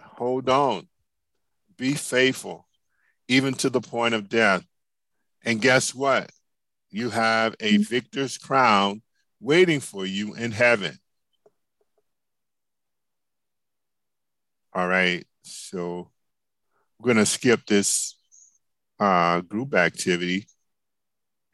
hold 0.00 0.48
on, 0.48 0.88
be 1.76 1.94
faithful, 1.94 2.66
even 3.28 3.54
to 3.54 3.70
the 3.70 3.80
point 3.80 4.14
of 4.14 4.28
death. 4.28 4.64
And 5.44 5.60
guess 5.60 5.94
what? 5.94 6.30
You 6.90 7.10
have 7.10 7.54
a 7.58 7.74
mm-hmm. 7.74 7.82
victor's 7.82 8.38
crown 8.38 9.02
waiting 9.40 9.80
for 9.80 10.06
you 10.06 10.34
in 10.34 10.52
heaven. 10.52 10.96
All 14.72 14.86
right. 14.86 15.26
So 15.42 16.10
we're 16.98 17.14
going 17.14 17.24
to 17.24 17.26
skip 17.26 17.66
this 17.66 18.16
uh, 18.98 19.40
group 19.40 19.74
activity 19.74 20.46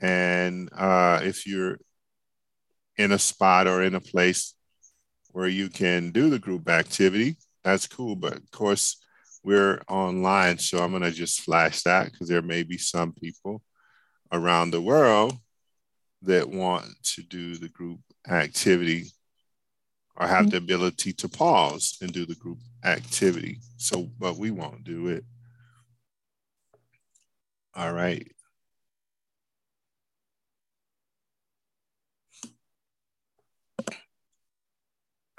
and 0.01 0.69
uh, 0.77 1.21
if 1.23 1.47
you're 1.47 1.79
in 2.97 3.13
a 3.13 3.19
spot 3.19 3.67
or 3.67 3.83
in 3.83 3.95
a 3.95 4.01
place 4.01 4.55
where 5.33 5.49
you 5.49 5.69
can 5.69 6.11
do 6.11 6.31
the 6.31 6.39
group 6.39 6.69
activity, 6.69 7.37
that's 7.63 7.87
cool. 7.87 8.17
But 8.17 8.37
of 8.37 8.51
course, 8.51 8.97
we're 9.43 9.81
online, 9.89 10.59
so 10.59 10.79
I'm 10.79 10.91
going 10.91 11.03
to 11.03 11.11
just 11.11 11.43
flash 11.43 11.83
that 11.83 12.11
because 12.11 12.29
there 12.29 12.43
may 12.43 12.63
be 12.63 12.79
some 12.79 13.13
people 13.13 13.63
around 14.33 14.71
the 14.71 14.83
world 14.83 15.35
that 16.23 16.49
want 16.49 16.87
to 17.03 17.23
do 17.23 17.57
the 17.57 17.69
group 17.69 18.01
activity 18.29 19.07
or 20.17 20.27
have 20.27 20.51
the 20.51 20.59
ability 20.59 21.15
to 21.15 21.29
pause 21.29 21.97
and 22.03 22.13
do 22.13 22.27
the 22.27 22.35
group 22.35 22.59
activity. 22.85 23.59
So, 23.79 24.11
but 24.19 24.37
we 24.37 24.51
won't 24.51 24.85
do 24.85 25.09
it. 25.09 25.25
All 27.75 27.93
right. 27.93 28.31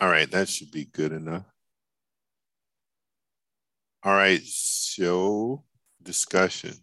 All 0.01 0.09
right, 0.09 0.29
that 0.31 0.49
should 0.49 0.71
be 0.71 0.85
good 0.85 1.11
enough. 1.11 1.45
All 4.03 4.13
right, 4.13 4.41
so 4.43 5.63
discussion. 6.01 6.73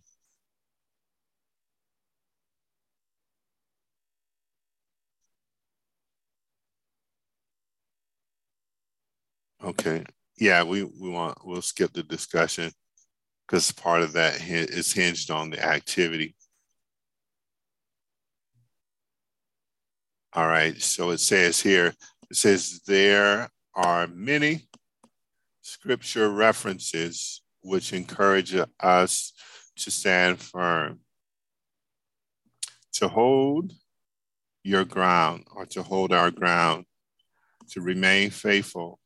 Okay. 9.65 10.05
Yeah, 10.39 10.63
we, 10.63 10.85
we 10.85 11.11
want 11.11 11.39
we'll 11.45 11.61
skip 11.63 11.93
the 11.93 12.05
discussion 12.05 12.71
because 13.47 13.73
part 13.73 14.03
of 14.03 14.13
that 14.13 14.41
is 14.41 14.93
hinged 14.93 15.33
on 15.33 15.51
the 15.51 15.65
activity. 15.65 16.37
All 20.35 20.47
right, 20.47 20.81
so 20.81 21.11
it 21.11 21.19
says 21.19 21.61
here 21.61 21.95
it 22.31 22.37
says 22.37 22.81
there 22.87 23.49
are 23.75 24.07
many 24.07 24.69
scripture 25.63 26.31
references 26.31 27.43
which 27.63 27.93
encourage 27.93 28.55
us 28.81 29.33
to 29.77 29.91
stand 29.91 30.39
firm, 30.39 31.01
to 32.93 33.09
hold 33.09 33.73
your 34.63 34.85
ground 34.85 35.45
or 35.55 35.65
to 35.67 35.83
hold 35.83 36.13
our 36.13 36.31
ground, 36.31 36.85
to 37.71 37.81
remain 37.81 38.31
faithful 38.31 38.99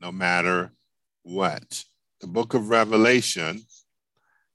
no 0.00 0.12
matter 0.12 0.72
what. 1.22 1.84
The 2.20 2.26
book 2.26 2.54
of 2.54 2.68
Revelation 2.68 3.62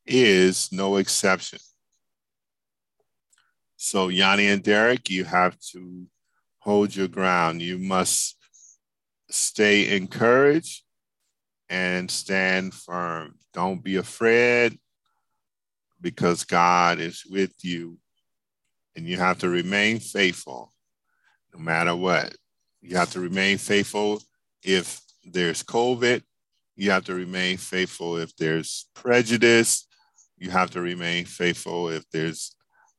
is 0.06 0.72
no 0.72 0.98
exception. 0.98 1.60
So, 3.78 4.08
Yanni 4.08 4.48
and 4.48 4.64
Derrick, 4.64 5.10
you 5.10 5.26
have 5.26 5.60
to 5.72 6.08
hold 6.66 6.96
your 6.96 7.08
ground. 7.08 7.62
You 7.62 7.78
must 7.78 8.36
stay 9.30 9.96
encouraged 9.96 10.84
and 11.70 12.10
stand 12.10 12.74
firm. 12.74 13.36
Don't 13.54 13.84
be 13.84 13.98
afraid 13.98 14.80
because 16.02 16.44
God 16.44 17.00
is 17.00 17.24
with 17.30 17.54
you 17.62 17.98
and 18.96 19.06
you 19.06 19.18
have 19.18 19.40
to 19.40 19.50
remain 19.50 20.00
faithful 20.00 20.74
no 21.54 21.60
matter 21.60 21.96
what. 21.96 22.36
You 22.82 22.98
have 22.98 23.12
to 23.12 23.20
remain 23.20 23.58
faithful 23.58 24.22
if 24.64 25.02
there's 25.24 25.62
COVID. 25.64 26.24
You 26.76 26.92
have 26.92 27.06
to 27.06 27.14
remain 27.14 27.58
faithful 27.58 28.18
if 28.18 28.36
there's 28.38 28.88
prejudice. 28.96 29.88
You 30.38 30.50
have 30.50 30.72
to 30.72 30.82
remain 30.82 31.26
faithful 31.26 31.90
if 31.90 32.10
there's 32.12 32.56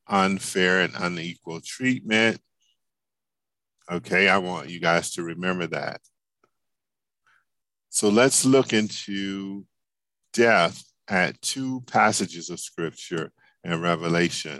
unfair 0.07 0.81
and 0.81 0.93
unequal 0.97 1.61
treatment. 1.61 2.39
Okay, 3.89 4.27
I 4.27 4.37
want 4.37 4.69
you 4.69 4.81
guys 4.81 5.11
to 5.11 5.23
remember 5.23 5.67
that. 5.67 6.01
So 7.89 8.09
let's 8.09 8.45
look 8.45 8.73
into 8.73 9.65
death 10.33 10.83
at 11.07 11.41
two 11.41 11.81
passages 11.87 12.49
of 12.49 12.59
scripture 12.59 13.31
and 13.63 13.81
Revelation. 13.81 14.59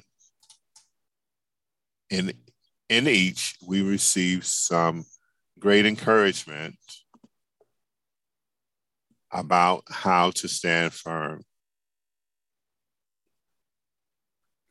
In, 2.09 2.31
in 2.87 3.07
each, 3.07 3.55
we 3.67 3.81
receive 3.81 4.45
some 4.45 5.03
great 5.59 5.85
encouragement 5.85 6.77
about 9.29 9.83
how 9.89 10.31
to 10.31 10.47
stand 10.47 10.93
firm. 10.93 11.43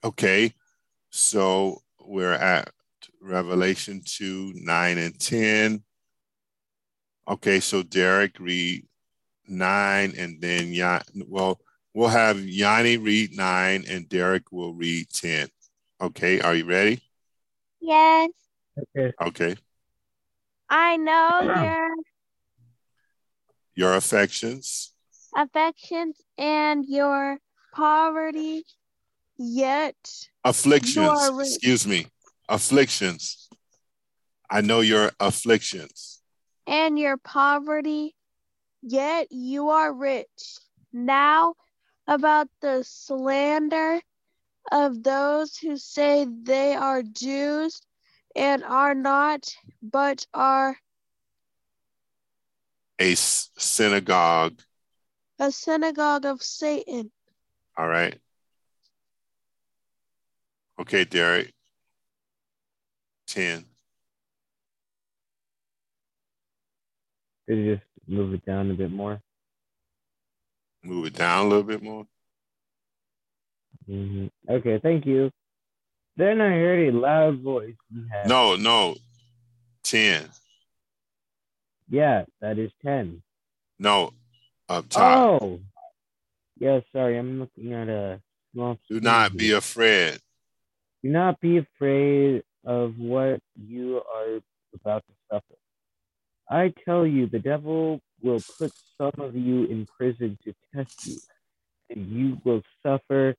Okay, 0.03 0.55
so 1.11 1.83
we're 2.01 2.33
at 2.33 2.71
Revelation 3.27 4.03
2 4.05 4.53
9 4.57 4.99
and 4.99 5.19
10. 5.21 5.83
Okay, 7.29 7.61
so 7.61 7.83
Derrick 7.83 8.39
read 8.39 8.87
9 9.49 10.15
and 10.17 10.41
then, 10.41 10.73
yeah, 10.73 11.03
well, 11.27 11.61
we'll 11.93 12.09
have 12.09 12.39
Yanni 12.41 12.97
read 12.99 13.37
9 13.37 13.85
and 13.89 14.09
Derrick 14.09 14.53
will 14.53 14.75
read 14.75 15.09
10. 15.11 15.49
Okay, 16.01 16.41
are 16.41 16.55
you 16.55 16.65
ready? 16.65 17.03
Yes. 17.81 18.31
Okay. 18.97 19.13
Okay. 19.21 19.57
I 20.69 20.97
know 20.97 21.41
your 21.63 21.89
Your 23.75 23.95
affections, 23.97 24.93
affections 25.37 26.17
and 26.39 26.85
your 26.87 27.39
poverty, 27.75 28.65
yet 29.39 29.97
afflictions, 30.45 30.95
You 30.97 31.03
are 31.03 31.35
rich. 31.37 31.49
excuse 31.49 31.87
me, 31.87 32.07
afflictions. 32.49 33.49
I 34.51 34.61
know 34.61 34.81
your 34.81 35.11
afflictions. 35.21 36.23
and 36.69 36.99
your 36.99 37.17
poverty, 37.17 38.15
yet 38.83 39.29
you 39.31 39.69
are 39.71 39.93
rich. 39.93 40.59
Now 40.93 41.55
about 42.09 42.49
the 42.61 42.83
slander 42.85 44.01
of 44.73 45.03
those 45.03 45.57
who 45.57 45.77
say 45.77 46.27
they 46.43 46.75
are 46.75 47.03
Jews 47.03 47.81
and 48.35 48.65
are 48.65 48.95
not, 48.95 49.55
but 49.83 50.27
are 50.35 50.77
a 53.01 53.15
synagogue. 53.15 54.61
a 55.39 55.53
synagogue 55.53 56.25
of 56.25 56.43
Satan. 56.43 57.11
All 57.77 57.89
right. 57.89 58.19
Okay, 60.81 61.05
Derrick. 61.05 61.53
10. 63.27 63.65
Could 67.49 67.59
you 67.59 67.75
just 67.77 67.87
move 68.09 68.35
it 68.35 68.45
down 68.45 68.71
a 68.71 68.75
bit 68.75 68.91
more? 68.91 69.21
Move 70.83 71.07
it 71.07 71.15
down 71.15 71.47
a 71.47 71.49
little 71.49 71.65
bit 71.65 71.83
more. 71.83 72.07
hmm 73.87 74.27
Okay, 74.49 74.79
thank 74.83 75.07
you. 75.07 75.31
Then 76.17 76.41
I 76.41 76.51
heard 76.51 76.89
a 76.89 76.97
loud 76.97 77.41
voice. 77.43 77.75
No, 78.27 78.57
no. 78.57 78.97
10. 79.85 80.29
Yeah, 81.89 82.25
that 82.41 82.59
is 82.59 82.71
10. 82.85 83.23
No, 83.79 84.13
up 84.69 84.89
top. 84.89 85.43
Oh! 85.43 85.61
Yeah, 86.59 86.81
sorry, 86.93 87.19
I'm 87.19 87.41
looking 87.41 87.73
at 87.75 87.89
a 87.89 88.21
small. 88.53 88.79
Do 88.89 89.01
not 89.01 89.37
be 89.37 89.53
afraid. 89.53 90.19
Do 91.03 91.11
not 91.11 91.39
be 91.41 91.59
afraid 91.59 92.43
of 92.67 92.99
what 92.99 93.41
you 93.55 94.03
are 94.15 94.41
about 94.75 95.05
to 95.07 95.13
suffer. 95.31 95.55
I 96.51 96.73
tell 96.85 97.07
you, 97.07 97.27
the 97.27 97.39
devil 97.39 98.01
will 98.23 98.43
put 98.59 98.73
some 98.99 99.13
of 99.19 99.35
you 99.35 99.65
in 99.65 99.87
prison 99.87 100.39
to 100.45 100.55
test 100.75 101.07
you, 101.07 101.19
and 101.91 102.07
you 102.09 102.39
will 102.45 102.63
suffer 102.83 103.35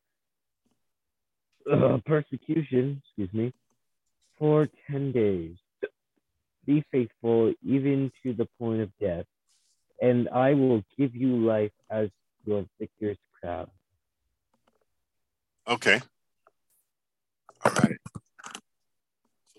uh, 1.72 1.98
persecution, 2.06 3.02
excuse 3.06 3.34
me, 3.34 3.54
for 4.40 4.68
10 4.90 5.12
days. 5.12 5.56
Be 6.66 6.84
faithful 6.92 7.54
even 7.63 8.12
to 8.24 8.34
the 8.34 8.48
point 8.60 8.82
of 8.82 8.90
death, 9.00 9.26
and 10.02 10.28
I 10.30 10.54
will 10.54 10.84
give 10.98 11.16
you 11.16 11.38
life 11.38 11.72
as 11.90 12.10
your 12.46 12.66
victor's 12.80 13.18
crown. 13.40 13.68
Okay. 15.68 16.02
All 17.66 17.72
right. 17.72 17.97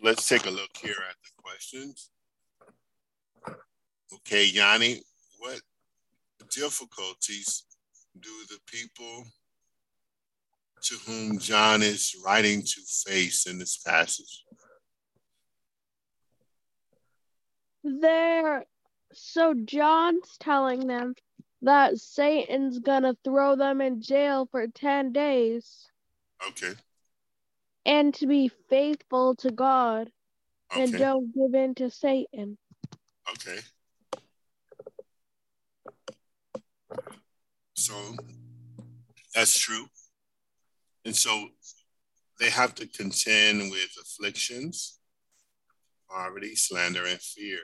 Let's 0.03 0.29
take 0.29 0.47
a 0.47 0.51
look 0.51 0.71
here 0.81 0.97
at 1.09 1.17
the 1.23 1.43
questions. 1.43 2.11
Okay, 4.15 4.45
Yanni, 4.47 5.03
what 5.39 5.61
difficulties 6.51 7.65
do 8.19 8.31
the 8.49 8.59
people 8.67 9.25
to 10.83 10.95
whom 11.07 11.39
John 11.39 11.83
is 11.83 12.17
writing 12.25 12.63
to 12.63 12.81
face 13.07 13.47
in 13.47 13.59
this 13.59 13.79
passage? 13.79 14.45
There, 17.83 18.65
so 19.13 19.55
John's 19.55 20.37
telling 20.39 20.87
them 20.87 21.15
that 21.63 21.99
Satan's 21.99 22.79
gonna 22.79 23.17
throw 23.25 23.57
them 23.57 23.81
in 23.81 24.01
jail 24.01 24.49
for 24.51 24.67
10 24.69 25.13
days 25.13 25.89
Okay. 26.47 26.73
And 27.89 28.13
to 28.13 28.27
be 28.27 28.51
faithful 28.69 29.35
to 29.37 29.51
God 29.51 30.11
and 30.71 30.93
don't 30.93 31.35
give 31.35 31.55
in 31.55 31.75
to 31.77 31.91
Satan. 31.91 32.59
Okay. 33.33 33.59
So 37.75 37.95
that's 39.35 39.59
true. 39.59 39.87
And 41.07 41.17
so 41.17 41.49
they 42.39 42.51
have 42.51 42.75
to 42.75 42.87
contend 42.87 43.71
with 43.71 43.89
afflictions, 44.01 44.99
poverty, 46.11 46.55
slander, 46.57 47.07
and 47.07 47.21
fear. 47.21 47.61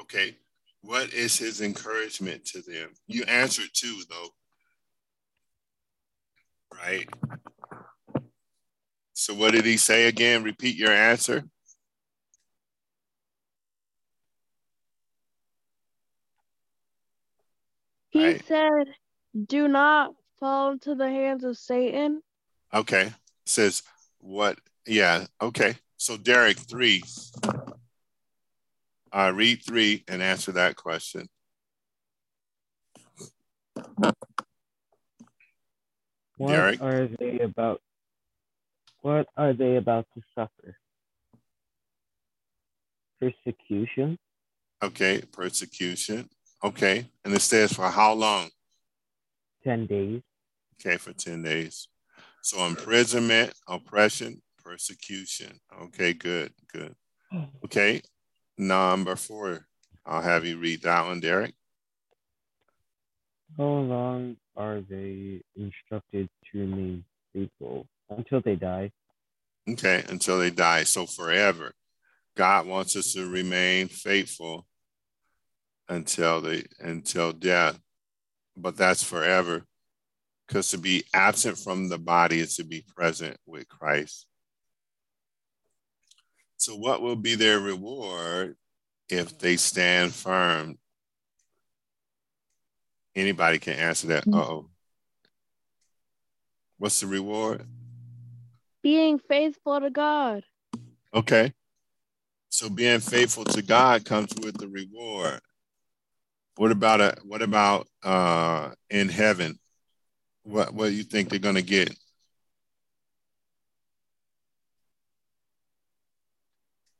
Okay. 0.00 0.36
What 0.82 1.12
is 1.12 1.36
his 1.36 1.60
encouragement 1.60 2.44
to 2.46 2.62
them? 2.62 2.90
You 3.08 3.24
answered 3.24 3.70
too, 3.74 4.02
though. 4.08 4.28
Right. 6.72 7.08
So 9.20 9.34
what 9.34 9.50
did 9.50 9.66
he 9.66 9.76
say 9.76 10.06
again? 10.06 10.44
Repeat 10.44 10.76
your 10.76 10.92
answer. 10.92 11.44
He 18.08 18.24
Right. 18.24 18.44
said, 18.46 18.94
Do 19.46 19.68
not 19.68 20.14
fall 20.38 20.70
into 20.72 20.94
the 20.94 21.10
hands 21.10 21.44
of 21.44 21.58
Satan. 21.58 22.22
Okay. 22.72 23.12
Says 23.44 23.82
what? 24.20 24.58
Yeah. 24.86 25.26
Okay. 25.38 25.76
So 25.98 26.16
Derrick, 26.16 26.56
three. 26.56 27.02
Uh, 29.12 29.32
read 29.34 29.62
three 29.62 30.02
and 30.08 30.22
answer 30.22 30.52
that 30.52 30.76
question. 30.76 31.28
What 36.38 36.48
Derrick? 36.48 36.80
are 36.80 37.06
they 37.06 37.40
about? 37.40 37.82
What 39.02 39.26
are 39.36 39.52
they 39.52 39.76
about 39.76 40.06
to 40.14 40.22
suffer? 40.34 40.76
Persecution, 43.20 44.18
Okay, 44.82 45.22
persecution. 45.30 46.28
Okay, 46.64 47.06
and 47.24 47.34
it 47.34 47.42
says 47.42 47.72
for 47.72 47.88
how 47.88 48.14
long? 48.14 48.48
ten 49.62 49.86
days. 49.86 50.22
Okay, 50.80 50.96
for 50.96 51.12
10 51.12 51.42
days. 51.42 51.88
So 52.42 52.64
imprisonment, 52.64 53.52
oppression, 53.68 54.40
persecution. 54.64 55.60
Okay, 55.82 56.14
good, 56.14 56.52
good. 56.72 56.94
Okay, 57.66 58.00
number 58.56 59.16
four. 59.16 59.66
I'll 60.06 60.22
have 60.22 60.46
you 60.46 60.56
read 60.58 60.80
that 60.82 61.04
one, 61.04 61.20
Derrick. 61.20 61.52
How 63.58 63.64
long 63.64 64.36
are 64.56 64.80
they 64.80 65.42
instructed 65.56 66.30
to 66.52 66.58
remain 66.58 67.04
faithful 67.34 67.86
until 68.10 68.40
they 68.40 68.56
die? 68.56 68.90
Okay, 69.68 70.04
until 70.08 70.38
they 70.38 70.50
die. 70.50 70.84
So 70.84 71.06
forever. 71.06 71.72
God 72.36 72.66
wants 72.66 72.96
us 72.96 73.12
to 73.14 73.28
remain 73.28 73.88
faithful 73.88 74.66
until 75.88 76.40
they 76.40 76.64
until 76.78 77.32
death. 77.32 77.78
But 78.56 78.76
that's 78.76 79.02
forever. 79.02 79.64
Because 80.46 80.70
to 80.70 80.78
be 80.78 81.04
absent 81.14 81.58
from 81.58 81.88
the 81.88 81.98
body 81.98 82.40
is 82.40 82.56
to 82.56 82.64
be 82.64 82.84
present 82.96 83.36
with 83.46 83.68
Christ. 83.68 84.26
So 86.56 86.76
what 86.76 87.00
will 87.00 87.16
be 87.16 87.36
their 87.36 87.60
reward 87.60 88.56
if 89.08 89.38
they 89.38 89.56
stand 89.56 90.12
firm? 90.12 90.76
Anybody 93.14 93.58
can 93.58 93.74
answer 93.74 94.08
that. 94.08 94.24
Mm-hmm. 94.24 94.34
Uh-oh. 94.34 94.70
What's 96.78 97.00
the 97.00 97.06
reward? 97.06 97.66
Being 98.82 99.18
faithful 99.18 99.80
to 99.80 99.90
God. 99.90 100.42
Okay. 101.14 101.52
So 102.48 102.68
being 102.68 103.00
faithful 103.00 103.44
to 103.44 103.62
God 103.62 104.04
comes 104.04 104.32
with 104.42 104.58
the 104.58 104.68
reward. 104.68 105.40
What 106.56 106.72
about 106.72 107.00
a 107.00 107.16
what 107.24 107.42
about 107.42 107.86
uh 108.02 108.70
in 108.90 109.08
heaven? 109.08 109.58
What 110.42 110.74
what 110.74 110.88
do 110.88 110.94
you 110.94 111.04
think 111.04 111.30
they're 111.30 111.38
gonna 111.38 111.62
get? 111.62 111.96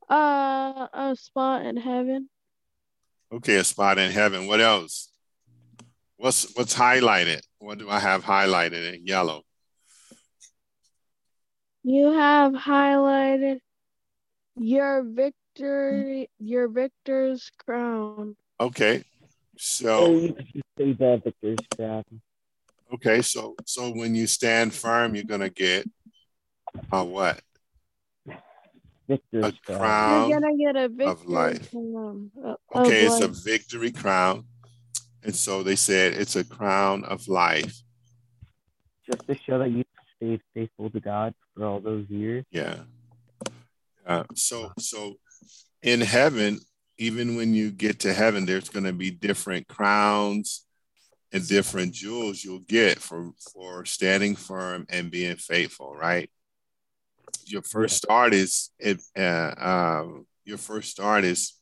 Uh, 0.09 0.87
a 0.91 1.15
spot 1.15 1.65
in 1.65 1.77
heaven. 1.77 2.27
Okay, 3.31 3.55
a 3.55 3.63
spot 3.63 3.97
in 3.97 4.11
heaven. 4.11 4.45
What 4.45 4.59
else? 4.59 5.09
What's 6.17 6.53
what's 6.55 6.75
highlighted? 6.75 7.41
What 7.59 7.77
do 7.77 7.89
I 7.89 7.99
have 7.99 8.23
highlighted 8.23 8.93
in 8.93 9.07
yellow? 9.07 9.43
You 11.83 12.11
have 12.11 12.53
highlighted 12.53 13.59
your 14.55 15.03
victory, 15.03 16.29
your 16.39 16.67
victor's 16.67 17.51
crown. 17.65 18.35
Okay. 18.59 19.03
Oh, 19.03 19.57
So 19.57 20.11
you 20.11 20.35
should 20.51 20.63
say 20.77 20.91
that 20.93 21.23
victor's 21.23 21.57
crown. 21.75 22.03
okay, 22.93 23.21
so 23.21 23.55
so 23.65 23.91
when 23.91 24.15
you 24.15 24.27
stand 24.27 24.73
firm, 24.73 25.15
you're 25.15 25.23
gonna 25.23 25.49
get 25.49 25.87
a 26.91 27.03
what? 27.03 27.41
Victor's 29.07 29.45
A 29.45 29.51
crown. 29.65 29.79
crown. 29.79 30.29
You're 30.29 30.39
gonna 30.39 30.57
get 30.57 30.75
a 30.75 30.89
victor's 30.89 31.25
life. 31.25 31.71
crown. 31.71 32.31
of- 32.43 32.57
of 32.73 32.85
Okay, 32.85 33.05
it's 33.05 33.21
a 33.21 33.27
victory 33.27 33.91
crown. 33.91 34.45
And 35.23 35.35
so 35.35 35.61
they 35.63 35.75
said 35.75 36.13
it's 36.13 36.35
a 36.35 36.43
crown 36.43 37.03
of 37.05 37.27
life. 37.27 37.81
Just 39.05 39.27
to 39.27 39.35
show 39.37 39.59
that 39.59 39.69
you 39.69 39.83
stayed 40.21 40.41
faithful 40.53 40.89
to 40.91 40.99
God 40.99 41.33
for 41.55 41.65
all 41.65 41.79
those 41.79 42.07
years. 42.09 42.45
Yeah. 42.51 42.75
Uh, 44.05 44.23
so 44.35 44.71
so 44.77 45.15
in 45.81 46.01
heaven, 46.01 46.59
even 46.97 47.35
when 47.35 47.53
you 47.53 47.71
get 47.71 47.99
to 48.01 48.13
heaven, 48.13 48.45
there's 48.45 48.69
going 48.69 48.85
to 48.85 48.93
be 48.93 49.11
different 49.11 49.67
crowns 49.67 50.65
and 51.31 51.47
different 51.47 51.93
jewels 51.93 52.43
you'll 52.43 52.59
get 52.67 52.99
for 52.99 53.31
for 53.53 53.85
standing 53.85 54.35
firm 54.35 54.85
and 54.89 55.11
being 55.11 55.37
faithful. 55.37 55.95
Right. 55.95 56.29
Your 57.45 57.61
first 57.63 57.97
start 57.97 58.33
is 58.33 58.69
it. 58.79 59.01
Uh, 59.17 59.53
um, 59.57 60.27
your 60.45 60.57
first 60.57 60.91
start 60.91 61.23
is 61.23 61.53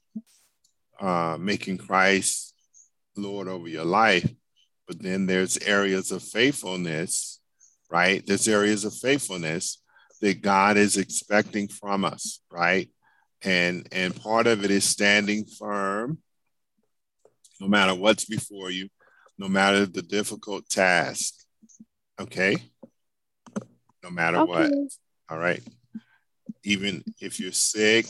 uh, 0.99 1.37
making 1.39 1.77
Christ 1.77 2.53
Lord 3.15 3.47
over 3.47 3.67
your 3.67 3.85
life, 3.85 4.29
but 4.87 5.01
then 5.01 5.25
there's 5.25 5.57
areas 5.59 6.11
of 6.11 6.23
faithfulness. 6.23 7.38
Right. 7.89 8.25
There's 8.25 8.47
areas 8.47 8.85
of 8.85 8.93
faithfulness 8.93 9.81
that 10.21 10.41
God 10.41 10.77
is 10.77 10.97
expecting 10.97 11.67
from 11.67 12.05
us, 12.05 12.39
right? 12.51 12.89
And 13.41 13.87
and 13.91 14.15
part 14.15 14.47
of 14.47 14.63
it 14.63 14.71
is 14.71 14.83
standing 14.83 15.45
firm, 15.45 16.19
no 17.59 17.67
matter 17.67 17.95
what's 17.95 18.25
before 18.25 18.69
you, 18.69 18.89
no 19.37 19.47
matter 19.47 19.85
the 19.85 20.01
difficult 20.01 20.67
task. 20.69 21.33
Okay? 22.19 22.57
No 24.03 24.09
matter 24.11 24.45
what. 24.45 24.71
All 25.29 25.37
right. 25.37 25.63
Even 26.63 27.03
if 27.21 27.39
you're 27.39 27.53
sick, 27.53 28.05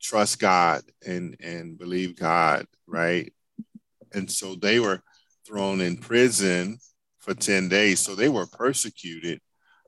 trust 0.00 0.40
God 0.40 0.82
and 1.06 1.36
and 1.40 1.78
believe 1.78 2.16
God, 2.16 2.66
right? 2.86 3.32
And 4.14 4.30
so 4.30 4.54
they 4.54 4.80
were 4.80 5.02
thrown 5.46 5.80
in 5.80 5.98
prison 5.98 6.78
for 7.22 7.34
10 7.34 7.68
days. 7.68 8.00
So 8.00 8.14
they 8.14 8.28
were 8.28 8.46
persecuted 8.46 9.40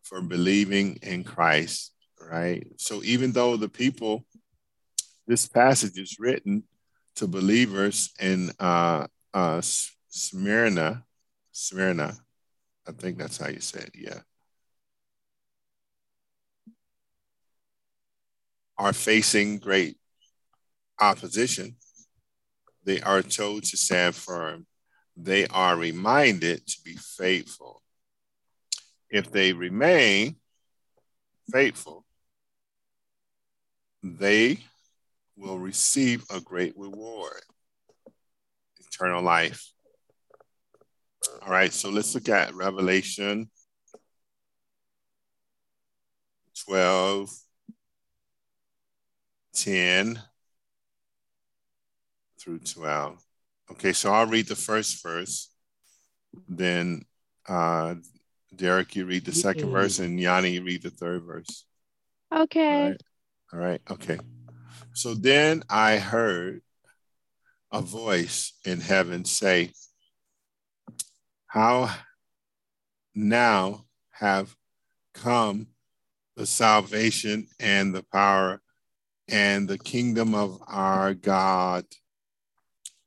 for 0.03 0.23
believing 0.23 0.99
in 1.03 1.25
Christ, 1.25 1.93
right? 2.21 2.67
So 2.79 3.03
even 3.03 3.33
though 3.33 3.57
the 3.57 3.69
people, 3.69 4.25
this 5.27 5.47
passage 5.47 5.99
is 5.99 6.17
written 6.19 6.63
to 7.17 7.27
believers 7.27 8.13
in 8.21 8.51
uh, 8.59 9.07
uh, 9.33 9.61
Smyrna, 10.09 11.05
Smyrna, 11.53 12.15
I 12.87 12.93
think 12.93 13.19
that's 13.19 13.39
how 13.39 13.49
you 13.49 13.61
say 13.61 13.81
it, 13.81 13.93
yeah, 13.95 14.21
are 18.79 18.93
facing 18.93 19.59
great 19.59 19.97
opposition. 21.01 21.77
They 22.85 23.01
are 23.01 23.23
told 23.23 23.65
to 23.65 23.77
stand 23.77 24.15
firm. 24.15 24.67
They 25.17 25.47
are 25.47 25.77
reminded 25.77 26.67
to 26.67 26.79
be 26.85 26.97
faithful 26.97 27.83
if 29.15 29.31
they 29.31 29.53
remain 29.53 30.35
faithful, 31.53 32.05
they 34.03 34.59
will 35.37 35.59
receive 35.59 36.25
a 36.31 36.41
great 36.41 36.75
reward 36.77 37.43
eternal 38.81 39.23
life. 39.23 39.71
All 41.43 41.51
right, 41.51 41.73
so 41.73 41.91
let's 41.91 42.13
look 42.15 42.29
at 42.29 42.55
Revelation 42.55 43.49
12, 46.67 47.31
10 49.55 50.21
through 52.39 52.59
12. 52.59 53.24
Okay, 53.71 53.93
so 53.93 54.13
I'll 54.13 54.27
read 54.27 54.47
the 54.47 54.57
first 54.57 55.03
verse, 55.03 55.51
then 56.49 57.05
uh, 57.49 57.95
Derrick, 58.55 58.95
you 58.95 59.07
read 59.07 59.25
the 59.25 59.33
second 59.33 59.69
Yay. 59.69 59.73
verse, 59.73 59.99
and 59.99 60.21
Yanni, 60.21 60.51
you 60.51 60.63
read 60.63 60.83
the 60.83 60.91
third 60.91 61.23
verse. 61.25 61.65
Okay. 62.35 62.75
All 62.75 62.89
right. 62.89 63.03
All 63.53 63.59
right. 63.61 63.81
Okay. 63.91 64.19
So 64.93 65.15
then 65.15 65.63
I 65.69 65.97
heard 65.97 66.63
a 67.73 67.81
voice 67.81 68.53
in 68.65 68.81
heaven 68.81 69.25
say, 69.25 69.71
How 71.47 71.91
now 73.15 73.85
have 74.11 74.55
come 75.15 75.69
the 76.37 76.47
salvation 76.47 77.47
and 77.61 77.95
the 77.95 78.03
power 78.13 78.61
and 79.29 79.69
the 79.69 79.79
kingdom 79.79 80.35
of 80.35 80.61
our 80.67 81.15
God. 81.15 81.85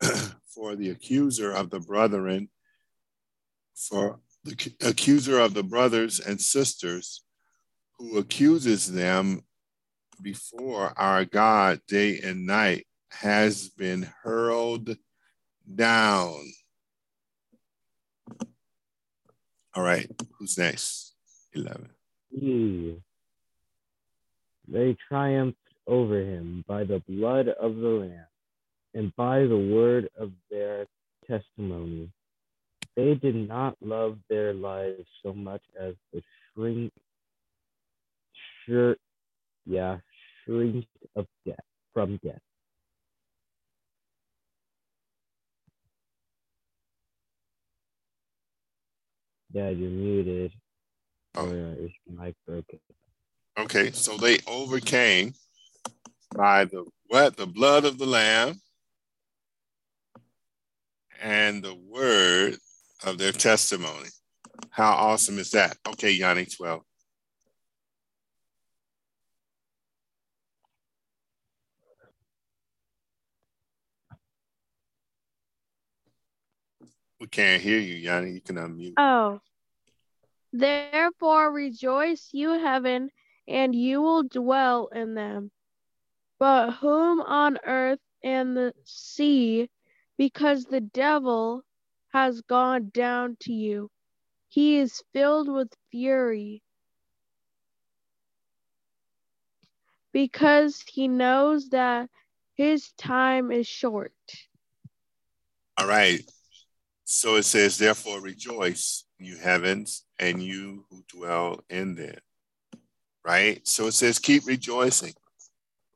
For 0.58 0.76
the 0.76 0.90
accuser 0.90 1.52
of 1.52 1.70
the 1.70 1.80
brethren, 1.80 2.50
for 3.76 4.22
the 4.44 4.74
accuser 4.82 5.40
of 5.40 5.54
the 5.54 5.62
brothers 5.62 6.20
and 6.20 6.42
sisters 6.42 7.24
who 8.00 8.18
accuses 8.18 8.92
them 8.92 9.42
before 10.20 10.94
our 10.98 11.26
God 11.26 11.82
day 11.88 12.20
and 12.24 12.48
night 12.48 12.88
has 13.12 13.70
been 13.70 14.12
hurled 14.24 14.98
down. 15.76 16.42
All 19.76 19.84
right, 19.84 20.10
who's 20.40 20.58
next? 20.58 21.14
11. 21.54 21.88
He. 22.32 22.98
They 24.68 24.98
triumphed 25.08 25.60
over 25.86 26.20
him 26.20 26.66
by 26.68 26.84
the 26.84 27.04
blood 27.08 27.48
of 27.48 27.76
the 27.76 27.88
Lamb 27.90 28.26
and 28.98 29.16
by 29.16 29.42
the 29.42 29.56
word 29.56 30.10
of 30.20 30.32
their 30.50 30.88
testimony, 31.30 32.10
they 32.96 33.14
did 33.14 33.36
not 33.36 33.76
love 33.80 34.18
their 34.28 34.56
lives 34.56 35.06
so 35.22 35.34
much 35.34 35.62
as 35.80 35.94
the 36.12 36.22
shrink, 36.56 36.92
sure, 38.66 38.96
yeah, 39.68 39.98
shrink 40.44 40.84
of 41.16 41.28
death 41.46 41.60
from 41.94 42.20
death. 42.26 42.42
Yeah, 49.54 49.70
you're 49.70 49.92
muted. 49.92 50.54
Oh. 51.36 51.48
Or 51.48 51.76
uh, 51.76 52.12
mic 52.12 52.34
broken? 52.48 52.80
Okay, 53.60 53.92
so 53.92 54.18
they 54.18 54.40
overcame 54.48 55.36
by 56.36 56.66
the 56.66 56.84
what? 57.10 57.38
The 57.38 57.46
blood 57.46 57.86
of 57.86 58.00
the 58.00 58.08
Lamb 58.08 58.60
and 61.22 61.64
the 61.64 61.76
word 61.76 62.58
of 63.06 63.18
their 63.18 63.32
testimony. 63.32 64.10
How 64.70 64.92
awesome 64.92 65.40
is 65.40 65.52
that? 65.52 65.78
Okay, 65.88 66.12
Yanni 66.12 66.46
12. 66.46 66.82
We 77.20 77.28
can't 77.28 77.62
hear 77.62 77.80
you, 77.80 77.96
Yanni. 77.96 78.32
You 78.32 78.42
can 78.42 78.58
unmute. 78.58 78.94
Oh. 78.98 79.40
Therefore 80.54 81.52
rejoice, 81.52 82.30
you 82.32 82.52
heaven, 82.52 83.10
and 83.48 83.74
you 83.74 84.02
will 84.02 84.24
dwell 84.24 84.90
in 84.94 85.14
them. 85.16 85.52
But 86.40 86.72
whom 86.74 87.20
on 87.22 87.58
earth 87.66 88.00
and 88.24 88.56
the 88.56 88.74
sea, 88.84 89.70
because 90.18 90.66
the 90.66 90.82
devil 90.82 91.64
has 92.14 92.42
gone 92.42 92.90
down 92.94 93.38
to 93.42 93.54
you. 93.54 93.92
He 94.50 94.78
is 94.78 95.04
filled 95.14 95.50
with 95.50 95.70
fury. 95.92 96.64
Because 100.14 100.84
he 100.88 101.08
knows 101.08 101.70
that 101.70 102.10
his 102.56 102.92
time 102.98 103.52
is 103.52 103.68
short. 103.68 104.14
All 105.78 105.88
right. 105.88 106.22
So 107.04 107.36
it 107.36 107.44
says, 107.44 107.78
therefore 107.78 108.20
rejoice, 108.20 109.06
you 109.20 109.38
heavens, 109.38 110.04
and 110.20 110.42
you 110.42 110.86
who 110.90 111.04
dwell 111.08 111.64
in 111.70 111.96
them. 111.96 112.16
Right? 113.24 113.66
So 113.68 113.88
it 113.88 113.94
says, 113.94 114.18
keep 114.18 114.48
rejoicing, 114.48 115.14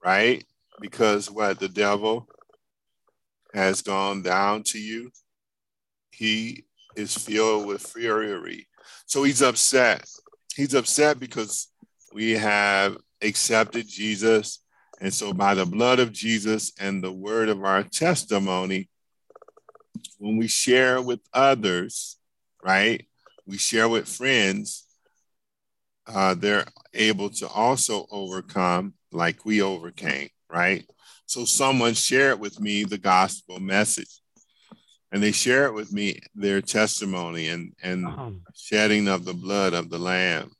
right? 0.04 0.44
Because 0.80 1.32
what 1.32 1.60
the 1.60 1.70
devil 1.70 2.28
has 3.54 3.82
gone 3.82 4.22
down 4.22 4.64
to 4.64 4.80
you, 4.80 5.12
he 6.12 6.66
is 6.96 7.18
filled 7.18 7.68
with 7.68 7.82
fury. 7.82 8.68
So 9.06 9.24
he's 9.24 9.42
upset. 9.42 10.06
He's 10.56 10.74
upset 10.74 11.20
because 11.20 11.68
we 12.14 12.32
have 12.32 12.98
accepted 13.22 13.88
Jesus. 13.88 14.60
And 15.00 15.14
so, 15.14 15.34
by 15.34 15.56
the 15.56 15.66
blood 15.66 16.00
of 16.00 16.12
Jesus 16.12 16.74
and 16.80 17.04
the 17.04 17.12
word 17.12 17.50
of 17.50 17.64
our 17.64 17.84
testimony, 17.84 18.90
when 20.20 20.38
we 20.38 20.48
share 20.48 21.02
with 21.02 21.22
others, 21.34 22.18
right? 22.64 23.08
We 23.48 23.58
share 23.58 23.90
with 23.90 24.08
friends, 24.08 24.86
uh, 26.06 26.36
they're 26.36 26.66
able 26.94 27.30
to 27.32 27.48
also 27.48 28.06
overcome 28.12 28.94
like 29.12 29.46
we 29.46 29.62
overcame, 29.62 30.30
right? 30.50 30.86
So 31.32 31.46
someone 31.46 31.94
shared 31.94 32.42
with 32.42 32.60
me 32.60 32.84
the 32.84 32.98
gospel 32.98 33.58
message 33.62 34.20
and 35.14 35.24
they 35.24 35.32
share 35.32 35.66
it 35.68 35.74
with 35.74 35.94
me 35.94 36.20
their 36.36 36.62
testimony 36.62 37.48
and, 37.48 37.72
and 37.82 38.06
Um, 38.06 38.42
shedding 38.54 39.08
of 39.08 39.24
the 39.24 39.34
blood 39.34 39.74
of 39.74 39.90
the 39.90 39.98
lamb. 39.98 40.52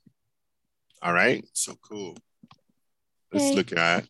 All 1.02 1.12
right, 1.12 1.44
so 1.52 1.74
cool. 1.82 2.16
Let's 3.30 3.48
Okay. 3.48 3.54
look 3.54 3.72
at 3.76 4.08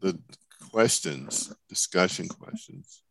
the 0.00 0.20
questions, 0.70 1.50
discussion 1.70 2.28
questions. 2.28 3.02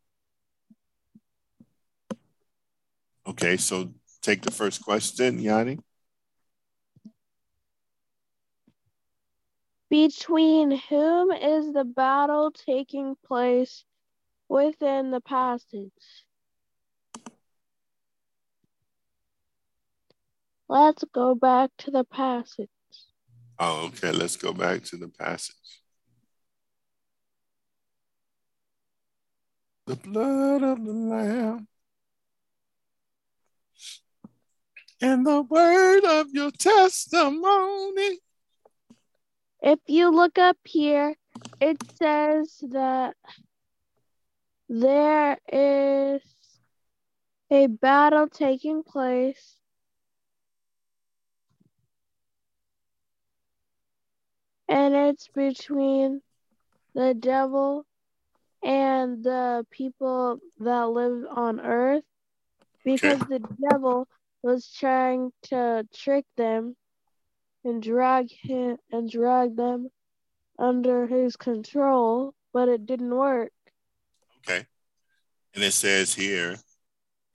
Okay, 3.25 3.57
so 3.57 3.95
take 4.21 4.43
the 4.43 4.51
first 4.51 4.83
question, 4.85 5.39
Yanni. 5.39 5.79
Between 9.89 10.71
whom 10.71 11.31
is 11.31 11.73
the 11.73 11.83
battle 11.83 12.51
taking 12.51 13.15
place 13.25 13.83
within 14.47 15.09
the 15.11 15.21
passage? 15.21 15.91
Let's 20.67 21.03
go 21.11 21.33
back 21.33 21.71
to 21.79 21.91
the 21.91 22.03
passage. 22.03 22.69
Oh, 23.57 23.87
okay, 23.87 24.11
let's 24.11 24.35
go 24.35 24.53
back 24.53 24.83
to 24.85 24.97
the 24.97 25.07
passage. 25.07 25.55
The 29.87 29.95
blood 29.95 30.61
of 30.61 30.85
the 30.85 30.93
Lamb 30.93 31.67
and 35.01 35.25
the 35.25 35.41
word 35.41 36.05
of 36.05 36.27
your 36.31 36.51
testimony. 36.51 38.19
If 39.61 39.79
you 39.87 40.09
look 40.11 40.37
up 40.37 40.57
here, 40.63 41.15
it 41.59 41.77
says 41.97 42.63
that 42.69 43.15
there 44.69 45.37
is 45.51 46.21
a 47.51 47.67
battle 47.67 48.27
taking 48.27 48.83
place. 48.83 49.55
And 54.69 54.93
it's 54.93 55.27
between 55.27 56.21
the 56.93 57.13
devil 57.13 57.85
and 58.63 59.23
the 59.23 59.65
people 59.71 60.39
that 60.59 60.89
live 60.89 61.25
on 61.29 61.59
earth 61.59 62.03
because 62.85 63.19
the 63.19 63.41
devil 63.69 64.07
was 64.41 64.71
trying 64.71 65.31
to 65.43 65.87
trick 65.93 66.25
them 66.37 66.75
and 67.63 67.81
drag 67.81 68.31
him 68.31 68.77
and 68.91 69.09
drag 69.09 69.55
them 69.55 69.89
under 70.57 71.07
his 71.07 71.35
control, 71.35 72.33
but 72.53 72.67
it 72.67 72.85
didn't 72.85 73.15
work. 73.15 73.51
Okay. 74.39 74.65
And 75.55 75.63
it 75.63 75.73
says 75.73 76.13
here, 76.13 76.57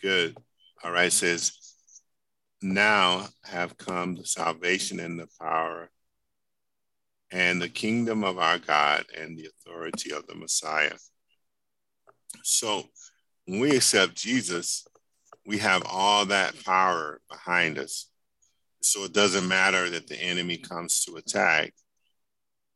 good. 0.01 0.37
All 0.83 0.93
right, 0.93 1.13
says, 1.13 1.53
now 2.61 3.27
have 3.45 3.77
come 3.77 4.15
the 4.15 4.25
salvation 4.25 5.01
and 5.01 5.19
the 5.19 5.29
power 5.41 5.91
and 7.31 7.61
the 7.61 7.69
kingdom 7.69 8.25
of 8.25 8.39
our 8.39 8.59
God 8.59 9.05
and 9.19 9.37
the 9.37 9.47
authority 9.47 10.13
of 10.13 10.27
the 10.27 10.35
Messiah. 10.35 10.95
So 12.43 12.85
when 13.47 13.61
we 13.61 13.77
accept 13.77 14.15
Jesus, 14.15 14.87
we 15.47 15.59
have 15.59 15.83
all 15.87 16.27
that 16.27 16.63
power 16.65 17.21
behind 17.31 17.79
us. 17.79 18.09
So 18.85 19.05
it 19.05 19.15
doesn't 19.15 19.49
matter 19.49 19.89
that 19.89 20.09
the 20.09 20.23
enemy 20.23 20.59
comes 20.59 21.05
to 21.05 21.17
attack, 21.17 21.73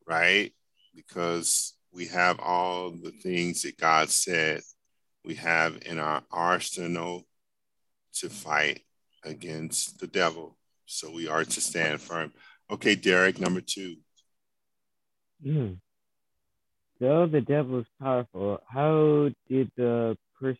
right? 0.07 0.55
Because 0.97 1.75
we 1.93 2.07
have 2.07 2.41
all 2.41 2.93
the 2.93 3.11
things 3.11 3.61
that 3.63 3.77
God 3.77 4.09
said 4.09 4.63
we 5.23 5.35
have 5.35 5.83
in 5.85 5.99
our 5.99 6.23
arsenal 6.33 7.27
to 8.15 8.31
fight 8.31 8.81
against 9.23 10.01
the 10.01 10.07
devil. 10.07 10.57
So 10.87 11.11
we 11.11 11.29
are 11.29 11.45
to 11.45 11.61
stand 11.61 12.01
firm. 12.01 12.33
Okay, 12.71 12.95
Derrick, 12.95 13.39
number 13.39 13.61
two. 13.61 13.97
hmm. 15.45 15.75
Though 17.01 17.27
the 17.27 17.43
devil 17.43 17.81
is 17.81 17.87
powerful, 18.01 18.61
how 18.67 19.29
did 19.47 19.71
the 19.77 20.17
perse- 20.41 20.57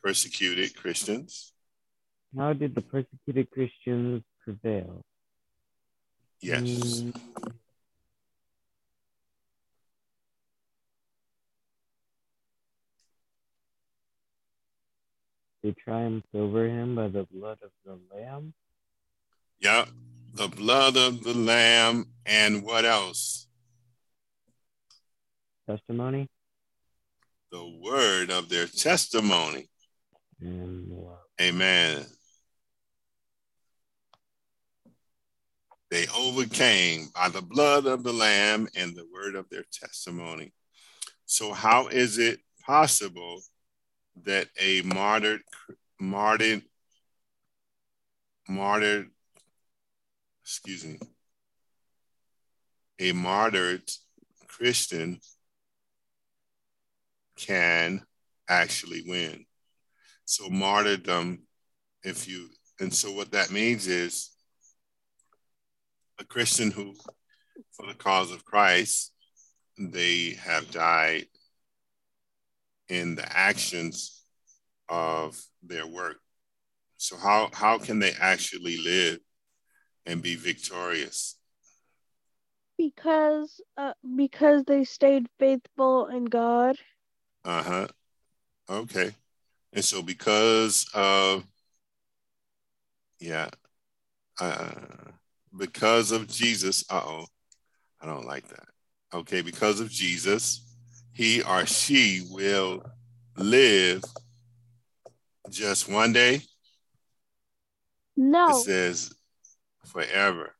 Persecuted 0.00 0.76
Christians. 0.76 1.53
How 2.36 2.52
did 2.52 2.74
the 2.74 2.80
persecuted 2.82 3.50
Christians 3.50 4.22
prevail? 4.44 5.02
Yes. 6.40 6.62
Mm, 6.62 7.14
They 15.64 15.72
triumphed 15.82 16.28
over 16.34 16.68
him 16.68 16.94
by 16.94 17.08
the 17.08 17.26
blood 17.32 17.56
of 17.62 17.70
the 17.86 17.98
Lamb. 18.14 18.52
Yep. 19.60 19.88
The 20.34 20.48
blood 20.48 20.98
of 20.98 21.24
the 21.24 21.32
Lamb 21.32 22.04
and 22.26 22.62
what 22.62 22.84
else? 22.84 23.46
Testimony 25.66 26.28
The 27.50 27.78
word 27.82 28.30
of 28.30 28.50
their 28.50 28.66
testimony. 28.66 29.68
Amen. 31.40 32.04
They 35.94 36.08
overcame 36.08 37.10
by 37.14 37.28
the 37.28 37.40
blood 37.40 37.86
of 37.86 38.02
the 38.02 38.12
Lamb 38.12 38.66
and 38.74 38.96
the 38.96 39.06
word 39.14 39.36
of 39.36 39.48
their 39.48 39.62
testimony. 39.70 40.52
So, 41.24 41.52
how 41.52 41.86
is 41.86 42.18
it 42.18 42.40
possible 42.66 43.40
that 44.24 44.48
a 44.60 44.82
martyred, 44.82 45.42
martyred, 46.00 46.62
martyred, 48.48 49.08
excuse 50.42 50.84
me, 50.84 50.98
a 52.98 53.12
martyred 53.12 53.88
Christian 54.48 55.20
can 57.36 58.02
actually 58.48 59.04
win. 59.06 59.46
So 60.24 60.48
martyrdom, 60.48 61.44
if 62.02 62.26
you, 62.26 62.48
and 62.80 62.92
so 62.92 63.12
what 63.12 63.30
that 63.30 63.52
means 63.52 63.86
is 63.86 64.33
a 66.18 66.24
Christian 66.24 66.70
who, 66.70 66.94
for 67.72 67.86
the 67.86 67.94
cause 67.94 68.30
of 68.30 68.44
Christ, 68.44 69.12
they 69.78 70.36
have 70.40 70.70
died 70.70 71.26
in 72.88 73.14
the 73.14 73.36
actions 73.36 74.24
of 74.88 75.40
their 75.62 75.86
work. 75.86 76.18
So 76.96 77.16
how 77.16 77.50
how 77.52 77.78
can 77.78 77.98
they 77.98 78.12
actually 78.12 78.78
live 78.78 79.18
and 80.06 80.22
be 80.22 80.36
victorious? 80.36 81.36
Because 82.78 83.60
uh, 83.76 83.94
because 84.16 84.64
they 84.64 84.84
stayed 84.84 85.26
faithful 85.38 86.06
in 86.06 86.24
God. 86.24 86.76
Uh-huh. 87.44 87.88
Okay. 88.68 89.12
And 89.72 89.84
so 89.84 90.02
because 90.02 90.86
of 90.94 91.44
yeah, 93.18 93.48
uh 94.40 94.70
because 95.56 96.12
of 96.12 96.28
Jesus, 96.28 96.84
uh-oh, 96.90 97.26
I 98.00 98.06
don't 98.06 98.26
like 98.26 98.48
that. 98.48 98.66
Okay, 99.12 99.40
because 99.40 99.80
of 99.80 99.90
Jesus, 99.90 100.64
he 101.12 101.42
or 101.42 101.64
she 101.66 102.22
will 102.30 102.82
live 103.36 104.02
just 105.50 105.88
one 105.88 106.12
day. 106.12 106.42
No. 108.16 108.48
It 108.50 108.64
says 108.64 109.12
forever. 109.86 110.54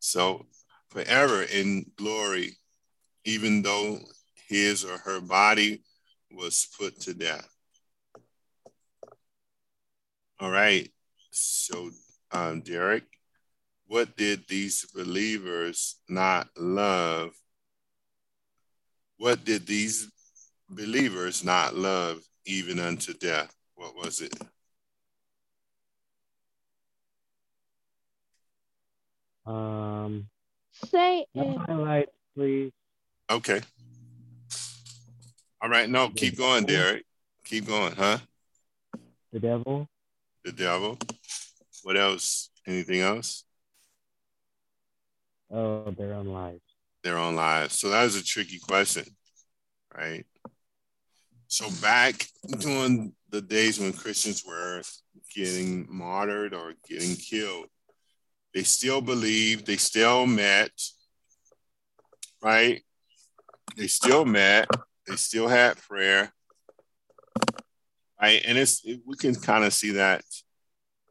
So 0.00 0.46
forever 0.90 1.42
in 1.42 1.86
glory, 1.96 2.56
even 3.24 3.62
though 3.62 3.98
his 4.48 4.84
or 4.84 4.98
her 4.98 5.20
body 5.20 5.82
was 6.32 6.68
put 6.78 7.00
to 7.02 7.14
death. 7.14 7.48
All 10.40 10.50
right. 10.50 10.90
So, 11.30 11.90
um, 12.32 12.62
Derrick, 12.62 13.04
what 13.92 14.16
did 14.16 14.48
these 14.48 14.86
believers 14.94 15.96
not 16.08 16.48
love? 16.56 17.32
What 19.18 19.44
did 19.44 19.66
these 19.66 20.10
believers 20.70 21.44
not 21.44 21.74
love 21.74 22.22
even 22.46 22.78
unto 22.78 23.12
death? 23.12 23.54
What 23.74 23.94
was 23.94 24.22
it? 24.22 24.32
Um, 29.44 30.26
Say 30.72 31.26
it. 31.34 31.58
highlights, 31.68 32.12
please. 32.34 32.72
Okay. 33.30 33.60
All 35.60 35.68
right. 35.68 35.90
No, 35.90 36.08
keep 36.08 36.38
going, 36.38 36.64
Derrick. 36.64 37.04
Keep 37.44 37.66
going, 37.66 37.92
huh? 37.92 38.20
The 39.34 39.40
devil, 39.40 39.86
The 40.46 40.52
devil. 40.52 40.98
What 41.82 41.98
else? 41.98 42.48
Anything 42.66 43.00
else? 43.02 43.44
Oh, 45.52 45.90
their 45.96 46.14
own 46.14 46.26
lives. 46.26 46.62
Their 47.04 47.18
own 47.18 47.36
lives. 47.36 47.78
So 47.78 47.90
that 47.90 48.04
was 48.04 48.16
a 48.16 48.24
tricky 48.24 48.58
question, 48.58 49.04
right? 49.96 50.24
So 51.48 51.68
back 51.82 52.26
during 52.60 53.12
the 53.28 53.42
days 53.42 53.78
when 53.78 53.92
Christians 53.92 54.44
were 54.46 54.82
getting 55.34 55.86
martyred 55.90 56.54
or 56.54 56.74
getting 56.88 57.16
killed, 57.16 57.66
they 58.54 58.62
still 58.62 59.00
believed, 59.00 59.66
they 59.66 59.76
still 59.76 60.26
met, 60.26 60.70
right? 62.42 62.82
They 63.76 63.86
still 63.86 64.24
met, 64.24 64.68
they 65.06 65.16
still 65.16 65.48
had 65.48 65.76
prayer, 65.76 66.32
right? 68.20 68.42
And 68.46 68.58
it's 68.58 68.84
it, 68.84 69.00
we 69.06 69.16
can 69.16 69.34
kind 69.34 69.64
of 69.64 69.72
see 69.72 69.92
that 69.92 70.22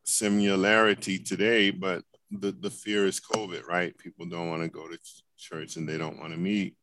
similarity 0.03 1.19
today, 1.19 1.71
but 1.71 2.03
the, 2.31 2.51
the 2.51 2.69
fear 2.69 3.05
is 3.05 3.19
COVID, 3.19 3.67
right? 3.67 3.97
People 3.97 4.25
don't 4.25 4.49
want 4.49 4.63
to 4.63 4.69
go 4.69 4.87
to 4.87 4.97
ch- 4.97 5.23
church 5.37 5.75
and 5.75 5.87
they 5.87 5.97
don't 5.97 6.19
want 6.19 6.31
to 6.33 6.39
meet. 6.39 6.75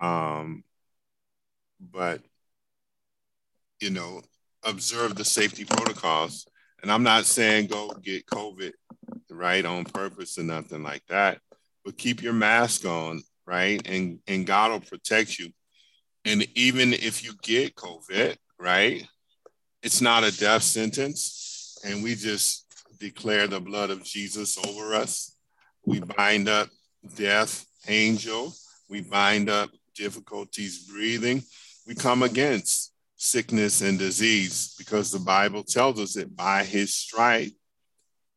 Um, 0.00 0.64
but 1.80 2.22
you 3.80 3.90
know, 3.90 4.22
observe 4.62 5.16
the 5.16 5.24
safety 5.24 5.64
protocols. 5.64 6.46
And 6.82 6.90
I'm 6.90 7.02
not 7.02 7.24
saying 7.26 7.66
go 7.66 7.90
get 8.02 8.26
COVID 8.26 8.72
right 9.30 9.64
on 9.64 9.84
purpose 9.84 10.38
or 10.38 10.44
nothing 10.44 10.82
like 10.82 11.04
that, 11.08 11.38
but 11.84 11.98
keep 11.98 12.22
your 12.22 12.32
mask 12.32 12.84
on, 12.86 13.22
right? 13.46 13.80
And 13.86 14.20
and 14.26 14.46
God 14.46 14.70
will 14.70 14.80
protect 14.80 15.38
you. 15.38 15.50
And 16.24 16.46
even 16.54 16.92
if 16.92 17.24
you 17.24 17.32
get 17.42 17.74
COVID, 17.74 18.36
right, 18.58 19.04
it's 19.82 20.00
not 20.00 20.24
a 20.24 20.36
death 20.36 20.62
sentence. 20.62 21.78
And 21.84 22.02
we 22.04 22.14
just 22.14 22.61
declare 23.02 23.48
the 23.48 23.60
blood 23.60 23.90
of 23.90 24.04
Jesus 24.04 24.56
over 24.64 24.94
us. 24.94 25.36
We 25.84 25.98
bind 25.98 26.48
up 26.48 26.68
death, 27.16 27.66
angel. 27.88 28.54
We 28.88 29.00
bind 29.00 29.50
up 29.50 29.70
difficulties 29.96 30.86
breathing. 30.88 31.42
We 31.84 31.96
come 31.96 32.22
against 32.22 32.92
sickness 33.16 33.80
and 33.80 33.98
disease 33.98 34.76
because 34.78 35.10
the 35.10 35.18
Bible 35.18 35.64
tells 35.64 35.98
us 35.98 36.14
that 36.14 36.36
by 36.36 36.62
his 36.62 36.94
stripe 36.94 37.50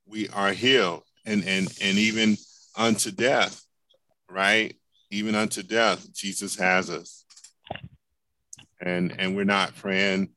we 0.07 0.30
are 0.30 0.51
healed 0.51 1.03
and 1.26 1.43
and 1.45 1.72
and 1.80 1.97
even 1.99 2.36
unto 2.76 3.11
death, 3.11 3.63
right? 4.30 4.76
Even 5.11 5.36
unto 5.36 5.61
death, 5.61 6.11
Jesus 6.11 6.55
has 6.55 6.89
us. 6.89 7.24
And 8.82 9.13
and 9.20 9.36
we're 9.36 9.43
not 9.43 9.76
praying 9.76 10.30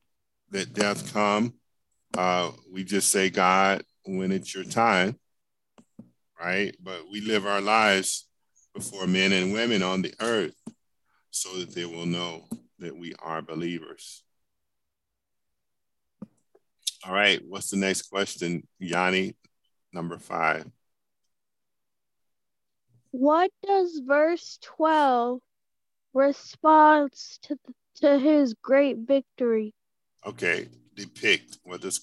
that 0.50 0.74
death 0.74 1.14
come. 1.14 1.54
Uh, 2.16 2.50
we 2.72 2.84
just 2.84 3.10
say, 3.10 3.30
God, 3.30 3.82
when 4.16 4.32
it's 4.32 4.54
your 4.54 4.64
time, 4.64 5.18
right? 6.40 6.74
But 6.82 7.02
we 7.10 7.20
live 7.20 7.46
our 7.46 7.60
lives 7.60 8.26
before 8.74 9.06
men 9.06 9.32
and 9.32 9.52
women 9.52 9.82
on 9.82 10.02
the 10.02 10.14
earth 10.20 10.56
so 11.30 11.58
that 11.58 11.74
they 11.74 11.84
will 11.84 12.06
know 12.06 12.48
that 12.78 12.96
we 12.96 13.14
are 13.18 13.42
believers. 13.42 14.22
All 17.04 17.12
right, 17.12 17.40
what's 17.46 17.70
the 17.70 17.76
next 17.76 18.02
question, 18.02 18.66
Yanni? 18.78 19.36
Number 19.92 20.18
five. 20.18 20.66
What 23.10 23.50
does 23.66 24.00
verse 24.04 24.58
12 24.62 25.40
response 26.12 27.38
to, 27.42 27.58
to 27.96 28.18
his 28.18 28.54
great 28.54 28.98
victory? 28.98 29.74
Okay, 30.26 30.68
depict. 30.94 31.58
What 31.62 31.80
does 31.80 32.00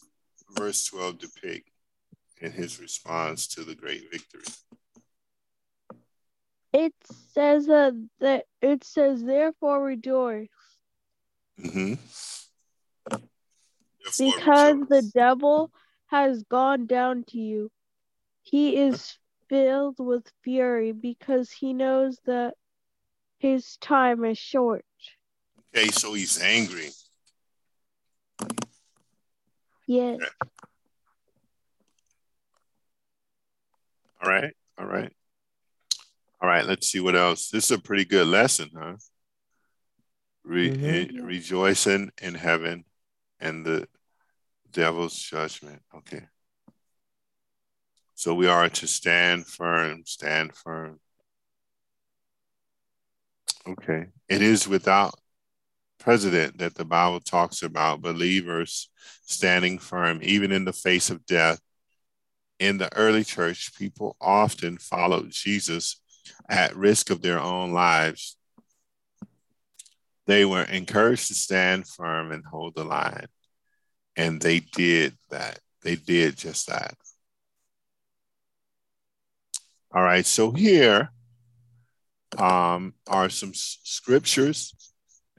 verse 0.56 0.86
12 0.86 1.20
depict 1.20 1.70
in 2.46 2.52
his 2.52 2.80
response 2.80 3.48
to 3.48 3.64
the 3.64 3.76
great 3.76 4.10
victory? 4.12 4.44
It 6.72 6.94
says 7.34 7.68
uh, 7.68 7.92
that 8.20 8.46
it 8.62 8.84
says 8.84 9.24
therefore 9.24 9.84
rejoice 9.84 10.50
Mm-hmm. 11.58 11.94
because 14.20 14.78
the 14.90 15.10
devil 15.14 15.72
has 16.08 16.44
gone 16.44 16.86
down 16.86 17.24
to 17.30 17.38
you. 17.38 17.72
He 18.44 18.76
is 18.76 19.18
filled 19.50 19.96
with 20.00 20.30
fury 20.44 20.92
because 20.92 21.50
he 21.50 21.74
knows 21.74 22.20
that 22.26 22.56
his 23.40 23.78
time 23.78 24.26
is 24.26 24.38
short. 24.38 24.84
Okay, 25.74 25.88
so 25.88 26.14
he's 26.14 26.42
angry. 26.42 26.90
Yes. 29.88 30.20
All 34.26 34.32
right, 34.32 34.54
all 34.80 34.88
right. 34.88 35.14
All 36.42 36.50
right, 36.50 36.66
let's 36.66 36.88
see 36.88 37.00
what 37.00 37.16
else. 37.16 37.50
This 37.50 37.66
is 37.66 37.78
a 37.78 37.80
pretty 37.80 38.06
good 38.06 38.26
lesson, 38.26 38.72
huh? 38.76 38.96
Re- 40.44 40.72
Mhm. 40.72 41.20
eh, 41.20 41.22
rejoicing 41.22 42.12
in 42.20 42.34
heaven 42.34 42.86
and 43.40 43.64
the 43.64 43.88
devil's 44.72 45.16
judgment. 45.16 45.84
Okay. 45.94 46.28
So 48.16 48.34
we 48.34 48.48
are 48.48 48.68
to 48.68 48.88
stand 48.88 49.46
firm, 49.46 50.06
stand 50.08 50.56
firm. 50.56 51.00
Okay. 53.68 54.08
It 54.28 54.42
is 54.42 54.68
without 54.68 55.20
precedent 56.00 56.58
that 56.58 56.74
the 56.74 56.86
Bible 56.86 57.20
talks 57.20 57.62
about 57.62 58.02
believers 58.02 58.90
standing 59.22 59.78
firm, 59.78 60.20
even 60.24 60.52
in 60.52 60.66
the 60.66 60.74
face 60.74 61.12
of 61.12 61.28
death. 61.28 61.62
In 62.60 62.78
the 62.78 62.94
early 62.96 63.24
church, 63.24 63.76
people 63.78 64.16
often 64.22 64.78
followed 64.78 65.32
Jesus 65.32 66.02
at 66.50 66.76
risk 66.76 67.10
of 67.10 67.22
their 67.22 67.40
own 67.40 67.72
lives. 67.72 68.38
they 70.28 70.46
were 70.46 70.64
encouraged 70.64 71.28
to 71.28 71.34
stand 71.36 71.88
firm 71.88 72.32
and 72.32 72.44
hold 72.46 72.76
the 72.76 72.84
line. 72.84 73.28
And 74.16 74.42
they 74.42 74.60
did 74.60 75.16
that. 75.30 75.60
They 75.84 75.96
did 75.96 76.38
just 76.38 76.68
that. 76.68 76.96
All 79.94 80.02
right, 80.02 80.26
so 80.26 80.52
here 80.52 81.12
um, 82.38 82.94
are 83.08 83.30
some 83.30 83.50
s- 83.50 83.80
scriptures. 83.84 84.74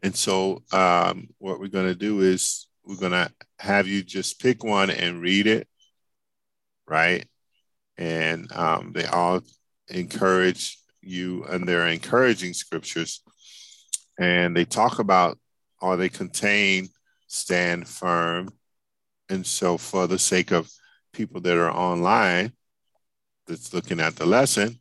And 0.03 0.15
so 0.15 0.63
um, 0.73 1.29
what 1.39 1.59
we're 1.59 1.67
going 1.69 1.89
to 1.89 1.95
do 1.95 2.21
is 2.21 2.69
we're 2.85 2.97
going 2.97 3.13
to 3.13 3.31
have 3.59 3.87
you 3.89 4.03
just 4.03 4.41
pick 4.41 4.63
one 4.63 4.91
and 4.91 5.21
read 5.21 5.47
it, 5.47 5.69
right? 6.89 7.27
And 7.99 8.51
um, 8.53 8.93
they 8.95 9.07
all 9.07 9.41
encourage 9.89 10.79
you, 11.01 11.45
and 11.45 11.67
they're 11.67 11.87
encouraging 11.87 12.55
scriptures. 12.55 13.23
And 14.19 14.57
they 14.57 14.65
talk 14.65 14.99
about, 14.99 15.39
or 15.81 15.97
they 15.97 16.09
contain, 16.09 16.89
stand 17.27 17.89
firm. 17.89 18.51
And 19.29 19.47
so, 19.47 19.79
for 19.79 20.07
the 20.07 20.19
sake 20.19 20.53
of 20.53 20.71
people 21.13 21.41
that 21.41 21.57
are 21.57 21.71
online 21.71 22.53
that's 23.47 23.73
looking 23.73 24.01
at 24.01 24.17
the 24.17 24.27
lesson, 24.27 24.79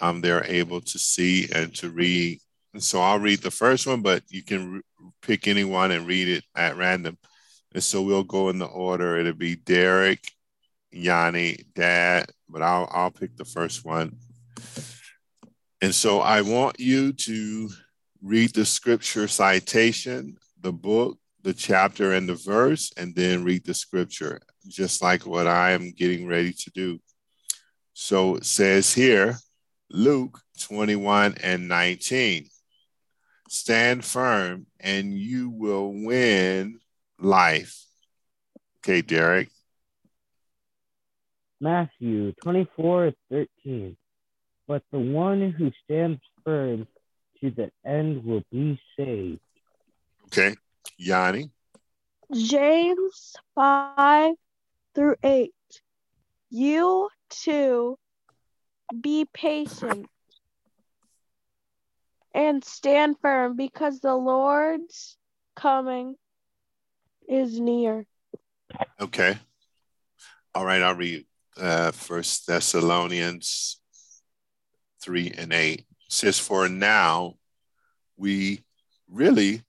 um, 0.00 0.20
they're 0.20 0.44
able 0.46 0.80
to 0.80 0.98
see 0.98 1.48
and 1.54 1.74
to 1.76 1.90
read. 1.90 2.40
And 2.72 2.82
so 2.82 3.00
I'll 3.00 3.18
read 3.18 3.40
the 3.40 3.50
first 3.50 3.86
one, 3.86 4.02
but 4.02 4.22
you 4.28 4.42
can 4.42 4.72
re- 4.72 4.82
pick 5.22 5.46
any 5.46 5.64
one 5.64 5.90
and 5.90 6.06
read 6.06 6.28
it 6.28 6.44
at 6.56 6.76
random. 6.76 7.18
And 7.72 7.82
so 7.82 8.02
we'll 8.02 8.24
go 8.24 8.48
in 8.48 8.58
the 8.58 8.66
order. 8.66 9.16
It'll 9.16 9.32
be 9.32 9.56
Derrick, 9.56 10.20
Yanni, 10.92 11.64
Dad, 11.74 12.30
but 12.48 12.62
I'll 12.62 12.88
I'll 12.90 13.10
pick 13.10 13.36
the 13.36 13.44
first 13.44 13.84
one. 13.84 14.16
And 15.82 15.94
so 15.94 16.20
I 16.20 16.42
want 16.42 16.78
you 16.78 17.12
to 17.12 17.70
read 18.22 18.52
the 18.54 18.66
scripture 18.66 19.28
citation, 19.28 20.36
the 20.60 20.72
book, 20.72 21.18
the 21.42 21.54
chapter, 21.54 22.12
and 22.12 22.28
the 22.28 22.34
verse, 22.34 22.92
and 22.96 23.14
then 23.14 23.44
read 23.44 23.64
the 23.64 23.72
scripture, 23.72 24.40
just 24.68 25.00
like 25.00 25.26
what 25.26 25.46
I 25.46 25.70
am 25.70 25.92
getting 25.92 26.26
ready 26.26 26.52
to 26.52 26.70
do. 26.70 26.98
So 27.94 28.36
it 28.36 28.44
says 28.44 28.92
here, 28.92 29.36
Luke 29.90 30.40
21 30.60 31.36
and 31.42 31.68
19. 31.68 32.46
Stand 33.48 34.04
firm 34.04 34.66
and 34.78 35.12
you 35.12 35.50
will 35.50 35.92
win 35.92 36.78
life. 37.18 37.84
Okay, 38.78 39.02
Derrick. 39.02 39.48
Matthew 41.60 42.32
24 42.42 43.12
13. 43.30 43.96
But 44.66 44.82
the 44.92 44.98
one 44.98 45.50
who 45.50 45.72
stands 45.84 46.20
firm 46.44 46.86
to 47.40 47.50
the 47.50 47.70
end 47.84 48.24
will 48.24 48.42
be 48.52 48.80
saved. 48.96 49.40
Okay, 50.26 50.54
Yanni. 50.96 51.50
James 52.32 53.34
5 53.56 54.34
through 54.94 55.16
8. 55.24 55.52
You 56.50 57.08
too 57.28 57.98
be 59.00 59.26
patient 59.32 60.06
and 62.34 62.64
stand 62.64 63.16
firm 63.20 63.56
because 63.56 64.00
the 64.00 64.14
Lord's 64.14 65.16
coming 65.56 66.14
is 67.28 67.58
near. 67.58 68.06
Okay. 69.00 69.36
All 70.54 70.64
right, 70.64 70.82
I'll 70.82 70.94
read 70.94 71.24
uh 71.60 71.92
First 71.92 72.46
Thessalonians 72.46 73.80
3 75.02 75.34
and 75.38 75.52
8. 75.52 75.86
Says, 76.08 76.38
For 76.38 76.68
now 76.68 77.34
we 78.16 78.64
really 79.08 79.62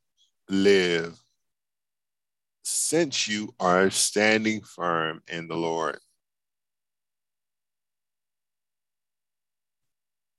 live 0.49 1.17
since 2.63 3.27
you 3.27 3.53
are 3.59 3.89
standing 3.89 4.61
firm 4.61 5.21
in 5.27 5.47
the 5.47 5.55
Lord. 5.55 5.97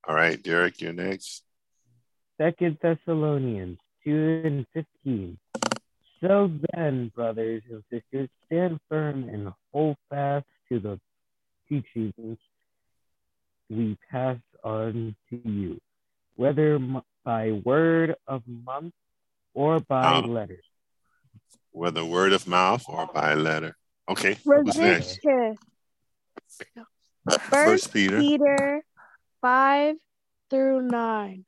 All 0.07 0.15
right, 0.15 0.43
Derrick, 0.43 0.81
you're 0.81 0.93
next. 0.93 1.45
Second 2.41 2.79
Thessalonians 2.83 3.79
2 4.05 4.43
and 4.45 4.67
15. 4.75 5.39
So 6.21 6.51
then, 6.75 7.13
brothers 7.15 7.63
and 7.71 7.83
sisters, 7.91 8.29
stand 8.47 8.79
firm 8.89 9.29
and 9.29 9.53
hold 9.73 9.97
fast 10.11 10.47
to 10.69 10.81
the 10.81 11.01
teachings 11.81 12.39
we 13.71 13.97
pass 14.11 14.37
on 14.63 15.17
to 15.31 15.49
you, 15.49 15.81
whether 16.37 16.75
m- 16.75 17.03
by 17.25 17.53
word 17.53 18.17
of 18.27 18.43
mouth 18.47 18.93
or 19.55 19.81
by 19.81 20.17
Um, 20.19 20.35
letter. 20.35 20.61
Whether 21.71 22.05
word 22.05 22.33
of 22.33 22.47
mouth 22.47 22.85
or 22.89 23.07
by 23.07 23.35
letter. 23.35 23.77
Okay, 24.09 24.35
who's 24.45 24.77
next? 24.77 25.21
Resist 25.25 25.25
him. 25.25 25.57
First 27.25 27.51
First 27.51 27.93
Peter. 27.93 28.17
Peter 28.19 28.83
5 29.41 29.97
through 30.51 30.83
9. 30.83 31.45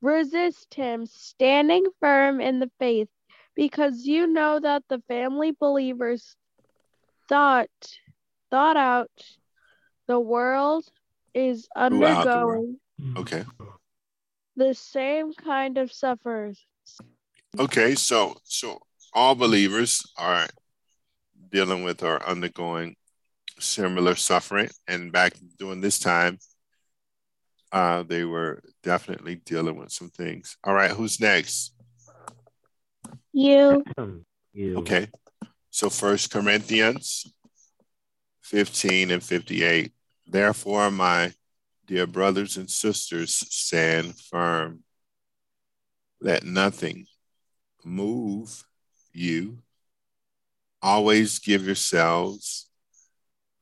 Resist 0.00 0.72
him, 0.74 1.04
standing 1.06 1.84
firm 2.00 2.40
in 2.40 2.60
the 2.60 2.70
faith, 2.78 3.08
because 3.54 4.06
you 4.06 4.26
know 4.26 4.60
that 4.60 4.84
the 4.88 5.02
family 5.08 5.50
believers 5.52 6.36
thought 7.28 7.68
thought 8.50 8.76
out 8.76 9.10
the 10.06 10.18
world 10.20 10.84
is 11.34 11.68
Throughout 11.74 12.24
the 12.24 12.46
world. 12.46 12.76
undergoing 12.98 13.16
Okay. 13.16 13.44
the 14.56 14.74
same 14.74 15.32
kind 15.32 15.78
of 15.78 15.92
suffers. 15.92 16.64
Okay, 17.58 17.94
so 17.94 18.36
so 18.44 18.80
all 19.12 19.34
believers 19.34 20.02
are 20.16 20.46
dealing 21.50 21.84
with 21.84 22.02
or 22.02 22.22
undergoing 22.26 22.96
similar 23.58 24.14
suffering, 24.14 24.68
and 24.86 25.10
back 25.12 25.34
during 25.58 25.80
this 25.80 25.98
time, 25.98 26.38
uh, 27.72 28.02
they 28.02 28.24
were 28.24 28.62
definitely 28.82 29.36
dealing 29.36 29.76
with 29.76 29.90
some 29.90 30.10
things. 30.10 30.56
All 30.64 30.74
right, 30.74 30.90
who's 30.90 31.20
next? 31.20 31.72
You 33.32 33.84
You. 34.52 34.78
Okay, 34.78 35.08
so 35.70 35.90
First 35.90 36.30
Corinthians 36.30 37.26
fifteen 38.40 39.10
and 39.10 39.22
fifty-eight. 39.22 39.92
Therefore, 40.26 40.90
my 40.90 41.32
dear 41.86 42.06
brothers 42.06 42.56
and 42.56 42.68
sisters, 42.68 43.34
stand 43.34 44.18
firm. 44.18 44.82
Let 46.20 46.44
nothing 46.44 47.06
move 47.84 48.64
you. 49.12 49.58
Always 50.82 51.38
give 51.38 51.64
yourselves 51.64 52.68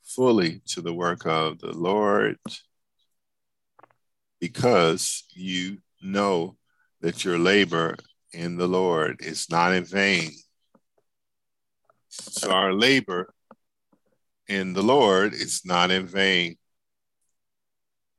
fully 0.02 0.60
to 0.66 0.80
the 0.80 0.94
work 0.94 1.26
of 1.26 1.58
the 1.58 1.72
Lord 1.72 2.38
because 4.40 5.24
you 5.34 5.78
know 6.02 6.56
that 7.00 7.24
your 7.24 7.38
labor 7.38 7.96
in 8.32 8.56
the 8.56 8.68
Lord 8.68 9.20
is 9.20 9.50
not 9.50 9.72
in 9.72 9.84
vain. 9.84 10.32
So 12.08 12.50
our 12.50 12.72
labor 12.72 13.32
in 14.48 14.72
the 14.72 14.82
Lord 14.82 15.34
it's 15.34 15.64
not 15.64 15.90
in 15.90 16.06
vain. 16.06 16.56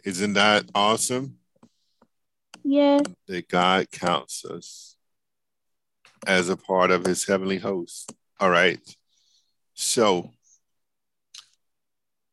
Isn't 0.03 0.34
that 0.34 0.65
awesome? 0.76 1.38
yes, 2.63 3.01
that 3.28 3.47
God 3.47 3.89
counts 3.91 4.43
us 4.45 4.97
as 6.28 6.49
a 6.49 6.57
part 6.57 6.91
of 6.91 7.05
his 7.05 7.26
heavenly 7.26 7.57
host. 7.57 8.11
All 8.39 8.49
right. 8.49 8.80
So 9.76 10.32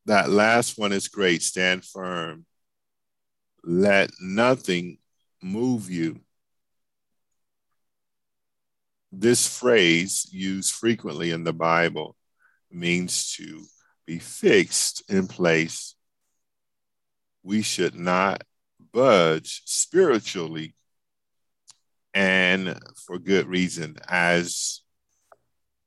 that 0.07 0.31
last 0.31 0.79
one 0.79 0.93
is 0.93 1.09
great. 1.09 1.43
Stand 1.43 1.85
firm. 1.85 2.47
Let 3.63 4.11
nothing 4.21 4.99
move 5.43 5.91
you. 5.91 6.21
This 9.13 9.47
phrase, 9.47 10.27
used 10.33 10.73
frequently 10.73 11.31
in 11.31 11.45
the 11.45 11.53
Bible, 11.53 12.17
means 12.71 13.35
to 13.35 13.63
be 14.07 14.19
fixed 14.19 15.03
in 15.09 15.27
place. 15.27 15.95
We 17.43 17.63
should 17.63 17.95
not 17.95 18.45
budge 18.93 19.63
spiritually 19.65 20.75
and 22.15 22.79
for 23.07 23.19
good 23.19 23.47
reason 23.47 23.97
as 24.09 24.83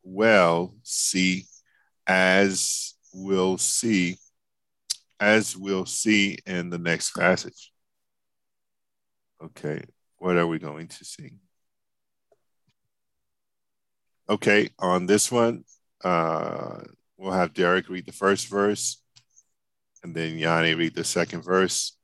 well 0.04 0.74
see 0.84 1.46
as 2.08 2.96
we'll 3.14 3.58
see 3.58 4.18
as 5.20 5.56
we'll 5.56 5.86
see 5.86 6.38
in 6.46 6.70
the 6.70 6.78
next 6.78 7.16
passage 7.16 7.72
okay 9.44 9.82
what 10.18 10.36
are 10.36 10.48
we 10.48 10.60
going 10.60 10.88
to 10.88 11.06
see 11.06 11.32
okay 14.30 14.70
on 14.80 15.06
this 15.06 15.32
one 15.32 15.64
uh 16.04 16.82
we'll 17.26 17.34
have 17.34 17.54
derrick 17.54 17.90
read 17.90 18.06
the 18.06 18.12
first 18.12 18.48
verse 18.48 19.02
and 20.04 20.16
then 20.16 20.38
yanni 20.38 20.76
read 20.76 20.96
the 20.96 21.04
second 21.04 21.42
verse 21.42 21.98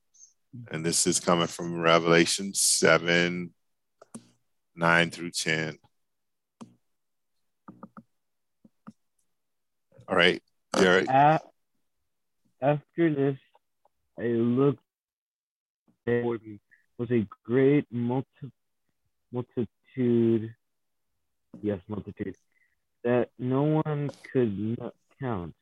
and 0.71 0.85
this 0.85 1.07
is 1.07 1.19
coming 1.19 1.47
from 1.47 1.79
Revelation 1.79 2.53
7 2.53 3.51
9 4.75 5.11
through 5.11 5.31
10. 5.31 5.77
All 10.07 10.15
right, 10.15 10.41
Derrick. 10.73 11.09
After 11.09 13.13
this, 13.13 13.37
I 14.19 14.23
looked 14.23 14.83
toward 16.05 16.45
me 16.45 16.59
was 16.97 17.11
a 17.11 17.25
great 17.43 17.85
multi- 17.89 18.27
multitude, 19.31 20.53
yes, 21.61 21.79
multitude, 21.87 22.35
that 23.03 23.29
no 23.39 23.63
one 23.63 24.11
could 24.31 24.77
count 25.21 25.53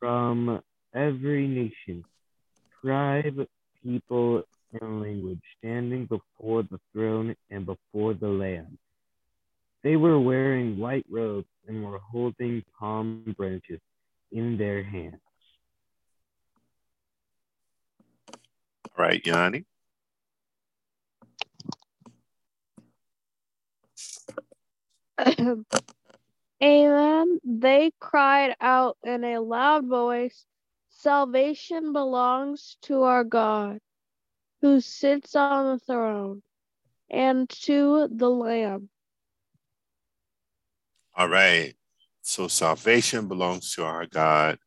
from 0.00 0.60
every 0.94 1.46
nation, 1.46 2.04
tribe, 2.82 3.46
people, 3.82 4.42
and 4.80 5.00
language, 5.00 5.40
standing 5.58 6.06
before 6.06 6.62
the 6.64 6.78
throne 6.92 7.34
and 7.50 7.66
before 7.66 8.14
the 8.14 8.28
Lamb. 8.28 8.78
They 9.82 9.96
were 9.96 10.20
wearing 10.20 10.78
white 10.78 11.06
robes 11.10 11.48
and 11.66 11.84
were 11.84 11.98
holding 11.98 12.62
palm 12.78 13.34
branches 13.36 13.80
in 14.32 14.58
their 14.58 14.82
hands. 14.82 15.20
All 18.98 19.04
right, 19.04 19.24
Yanni. 19.24 19.64
Amen. 26.62 27.38
They 27.44 27.92
cried 28.00 28.54
out 28.60 28.98
in 29.02 29.24
a 29.24 29.40
loud 29.40 29.86
voice 29.86 30.44
Salvation 31.02 31.94
belongs 31.94 32.76
to 32.82 33.04
our 33.04 33.24
God, 33.24 33.78
who 34.60 34.82
sits 34.82 35.34
on 35.34 35.72
the 35.72 35.78
throne, 35.78 36.42
and 37.08 37.48
to 37.48 38.06
the 38.08 38.28
Lamb. 38.28 38.90
All 41.16 41.28
right. 41.28 41.74
So 42.20 42.48
salvation 42.48 43.28
belongs 43.28 43.74
to 43.74 43.84
our 43.84 44.04
God 44.04 44.58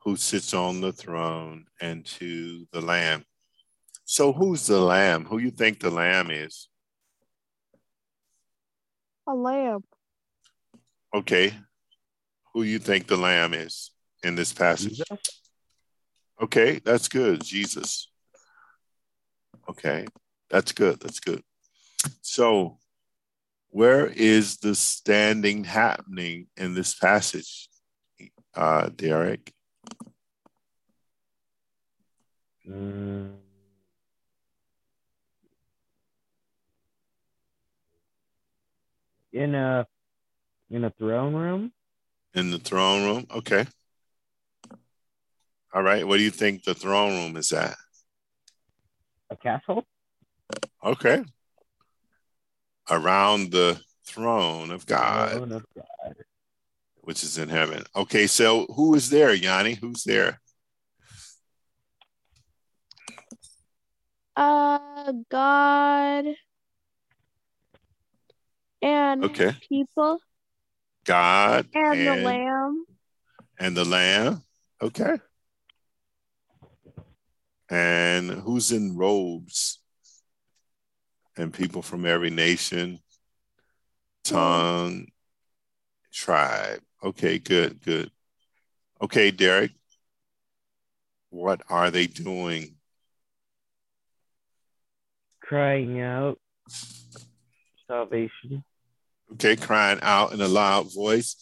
who 0.00 0.16
sits 0.16 0.52
on 0.52 0.80
the 0.80 0.92
throne 0.92 1.66
and 1.80 2.04
to 2.04 2.66
the 2.72 2.80
Lamb. 2.80 3.24
So 4.04 4.32
who's 4.32 4.66
the 4.66 4.80
Lamb? 4.80 5.24
Who 5.24 5.38
you 5.38 5.50
think 5.50 5.78
the 5.78 5.90
Lamb 5.90 6.30
is? 6.30 6.68
A 9.28 9.34
lamb. 9.34 9.84
Okay. 11.14 11.56
Who 12.52 12.64
you 12.64 12.80
think 12.80 13.06
the 13.06 13.16
Lamb 13.16 13.54
is 13.54 13.92
in 14.24 14.34
this 14.34 14.52
passage? 14.52 14.98
Jesus? 14.98 15.18
Okay, 16.42 16.80
that's 16.84 17.06
good. 17.06 17.44
Jesus. 17.44 18.10
Okay, 19.68 20.06
that's 20.50 20.72
good. 20.72 20.98
That's 21.00 21.20
good. 21.20 21.42
So, 22.20 22.78
where 23.70 24.06
is 24.06 24.56
the 24.56 24.74
standing 24.74 25.64
happening 25.64 26.48
in 26.56 26.74
this 26.74 26.94
passage, 26.94 27.68
uh, 28.54 28.90
Derrick? 28.94 29.52
Mm. 32.68 33.34
In 39.32 39.54
a 39.54 39.86
in 40.70 40.84
a 40.84 40.90
throne 40.90 41.34
room? 41.34 41.72
In 42.34 42.50
the 42.50 42.58
throne 42.58 43.04
room? 43.04 43.26
Okay. 43.30 43.66
All 45.72 45.82
right. 45.82 46.06
What 46.06 46.18
do 46.18 46.22
you 46.22 46.30
think 46.30 46.64
the 46.64 46.74
throne 46.74 47.12
room 47.12 47.36
is 47.36 47.52
at? 47.52 47.76
A 49.30 49.36
castle? 49.36 49.84
Okay. 50.84 51.22
Around 52.90 53.50
the 53.50 53.80
throne 54.06 54.70
of 54.70 54.84
God, 54.86 55.32
Throne 55.32 55.52
of 55.52 55.64
God. 55.74 56.14
which 57.00 57.24
is 57.24 57.38
in 57.38 57.48
heaven. 57.48 57.82
Okay, 57.96 58.26
so 58.26 58.66
who 58.66 58.94
is 58.94 59.08
there, 59.08 59.32
Yanni? 59.32 59.74
Who's 59.74 60.04
there? 60.04 60.40
Uh, 64.36 65.12
God 65.30 66.26
and 68.82 69.24
Okay. 69.24 69.52
people 69.68 70.18
God 71.04 71.68
and, 71.74 72.06
the 72.06 72.16
Lamb. 72.16 72.84
and 73.58 73.76
the 73.76 73.84
Lamb. 73.84 74.42
Okay. 74.82 75.16
And 77.70 78.30
who's 78.30 78.72
in 78.72 78.96
robes? 78.96 79.80
And 81.36 81.52
people 81.52 81.82
from 81.82 82.06
every 82.06 82.30
nation, 82.30 83.00
tongue, 84.22 85.08
tribe. 86.12 86.80
Okay, 87.02 87.38
good, 87.38 87.82
good. 87.82 88.10
Okay, 89.02 89.30
Derrick. 89.30 89.72
What 91.30 91.62
are 91.68 91.90
they 91.90 92.06
doing? 92.06 92.76
Crying 95.40 96.00
out 96.00 96.38
salvation. 97.88 98.64
Okay, 99.32 99.56
crying 99.56 99.98
out 100.02 100.32
in 100.32 100.40
a 100.40 100.48
loud 100.48 100.92
voice. 100.94 101.36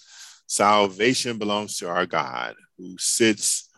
Salvation 0.47 1.39
belongs 1.39 1.79
to 1.79 1.89
our 1.89 2.07
God 2.07 2.55
who 2.79 2.97
sits 2.99 3.69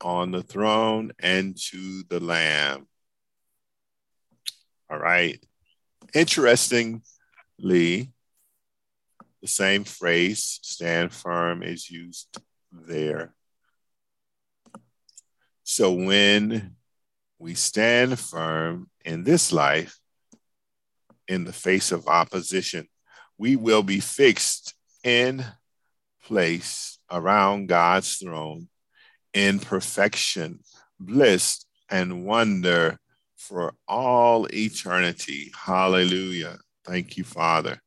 on 0.00 0.30
the 0.30 0.42
throne 0.42 1.12
and 1.18 1.56
to 1.70 2.02
the 2.08 2.20
Lamb. 2.20 2.86
All 4.90 4.98
right. 4.98 5.38
Interestingly, 6.14 7.02
the 7.58 8.10
same 9.44 9.84
phrase, 9.84 10.58
stand 10.62 11.12
firm, 11.12 11.62
is 11.62 11.90
used 11.90 12.36
there. 12.72 13.32
So 15.62 15.92
when 15.92 16.76
we 17.38 17.54
stand 17.54 18.18
firm 18.18 18.90
in 19.04 19.24
this 19.24 19.52
life, 19.52 19.98
in 21.28 21.44
the 21.44 21.52
face 21.52 21.92
of 21.92 22.08
opposition, 22.08 22.88
we 23.40 23.56
will 23.56 23.82
be 23.82 24.00
fixed 24.00 24.74
in 25.02 25.42
place 26.26 26.98
around 27.10 27.68
God's 27.68 28.16
throne 28.16 28.68
in 29.32 29.58
perfection, 29.58 30.60
bliss, 31.00 31.64
and 31.88 32.26
wonder 32.26 32.98
for 33.36 33.72
all 33.88 34.46
eternity. 34.52 35.50
Hallelujah. 35.56 36.58
Thank 36.84 37.16
you, 37.16 37.24
Father. 37.24 37.80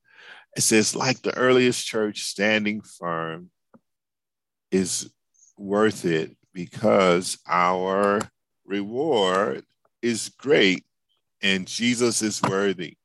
It 0.57 0.61
says, 0.61 0.95
like 0.95 1.21
the 1.21 1.37
earliest 1.37 1.85
church, 1.85 2.23
standing 2.23 2.81
firm 2.81 3.51
is 4.71 5.13
worth 5.55 6.03
it 6.03 6.35
because 6.51 7.37
our 7.47 8.21
reward 8.65 9.65
is 10.01 10.29
great 10.29 10.83
and 11.43 11.67
Jesus 11.67 12.23
is 12.23 12.41
worthy. 12.41 12.97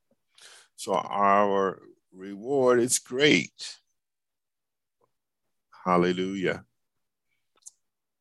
So 0.76 0.94
our 0.94 1.82
reward 2.18 2.80
is 2.80 2.98
great. 2.98 3.78
Hallelujah. 5.84 6.64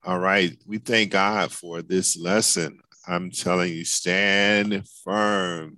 All 0.06 0.20
right. 0.20 0.56
We 0.66 0.78
thank 0.78 1.12
God 1.12 1.52
for 1.52 1.82
this 1.82 2.16
lesson. 2.16 2.80
I'm 3.08 3.32
telling 3.32 3.74
you, 3.74 3.84
stand 3.84 4.88
firm, 5.04 5.78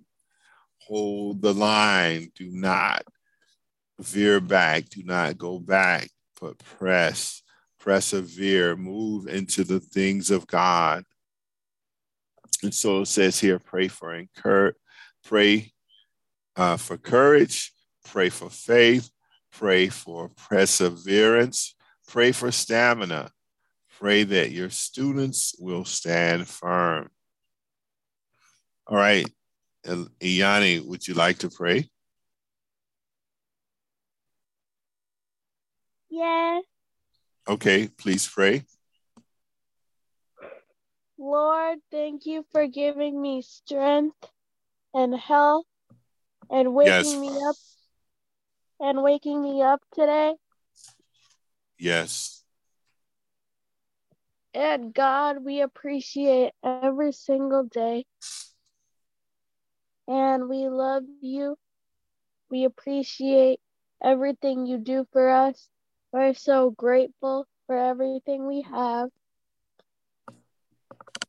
hold 0.79 1.41
the 1.41 1.53
line, 1.53 2.31
do 2.35 2.49
not 2.51 3.03
veer 3.99 4.39
back, 4.39 4.89
do 4.89 5.03
not 5.03 5.37
go 5.37 5.59
back, 5.59 6.09
but 6.41 6.57
press, 6.59 7.41
persevere, 7.79 8.75
move 8.75 9.27
into 9.27 9.63
the 9.63 9.79
things 9.79 10.31
of 10.31 10.45
God. 10.47 11.03
And 12.63 12.73
so 12.73 13.01
it 13.01 13.05
says 13.05 13.39
here, 13.39 13.59
pray 13.59 13.87
for 13.87 14.13
encourage, 14.13 14.75
pray 15.23 15.71
uh, 16.55 16.77
for 16.77 16.97
courage, 16.97 17.71
pray 18.11 18.29
for 18.29 18.49
faith, 18.49 19.09
pray 19.51 19.87
for 19.87 20.29
perseverance, 20.29 21.75
pray 22.07 22.31
for 22.31 22.51
stamina, 22.51 23.31
pray 23.99 24.23
that 24.23 24.51
your 24.51 24.69
students 24.69 25.55
will 25.59 25.85
stand 25.85 26.47
firm. 26.47 27.09
All 28.87 28.97
right, 28.97 29.27
E'Yani, 29.85 30.85
would 30.85 31.07
you 31.07 31.13
like 31.13 31.39
to 31.39 31.49
pray? 31.49 31.89
Yes, 36.09 36.63
Okay, 37.47 37.87
please 37.87 38.27
pray. 38.27 38.63
Lord, 41.17 41.79
thank 41.91 42.25
you 42.27 42.45
for 42.51 42.67
giving 42.67 43.19
me 43.19 43.41
strength 43.41 44.29
and 44.93 45.15
health 45.15 45.65
and 46.51 46.73
waking 46.75 46.91
Yes. 46.91 47.19
me 47.19 47.29
up 47.29 47.55
and 48.79 49.03
waking 49.03 49.41
me 49.41 49.61
up 49.61 49.81
today. 49.93 50.35
Yes. 51.77 52.43
And 54.53 54.93
God, 54.93 55.43
we 55.43 55.61
appreciate 55.61 56.53
every 56.63 57.11
single 57.11 57.63
day. 57.63 58.05
And 60.07 60.49
we 60.49 60.69
love 60.69 61.03
you 61.21 61.55
We 62.49 62.65
appreciate 62.65 63.59
everything 64.03 64.65
you 64.65 64.77
do 64.79 65.05
for 65.13 65.29
us. 65.29 65.69
We're 66.11 66.33
so 66.33 66.71
grateful 66.71 67.47
for 67.67 67.77
everything 67.77 68.47
we 68.47 68.61
have. 68.63 69.09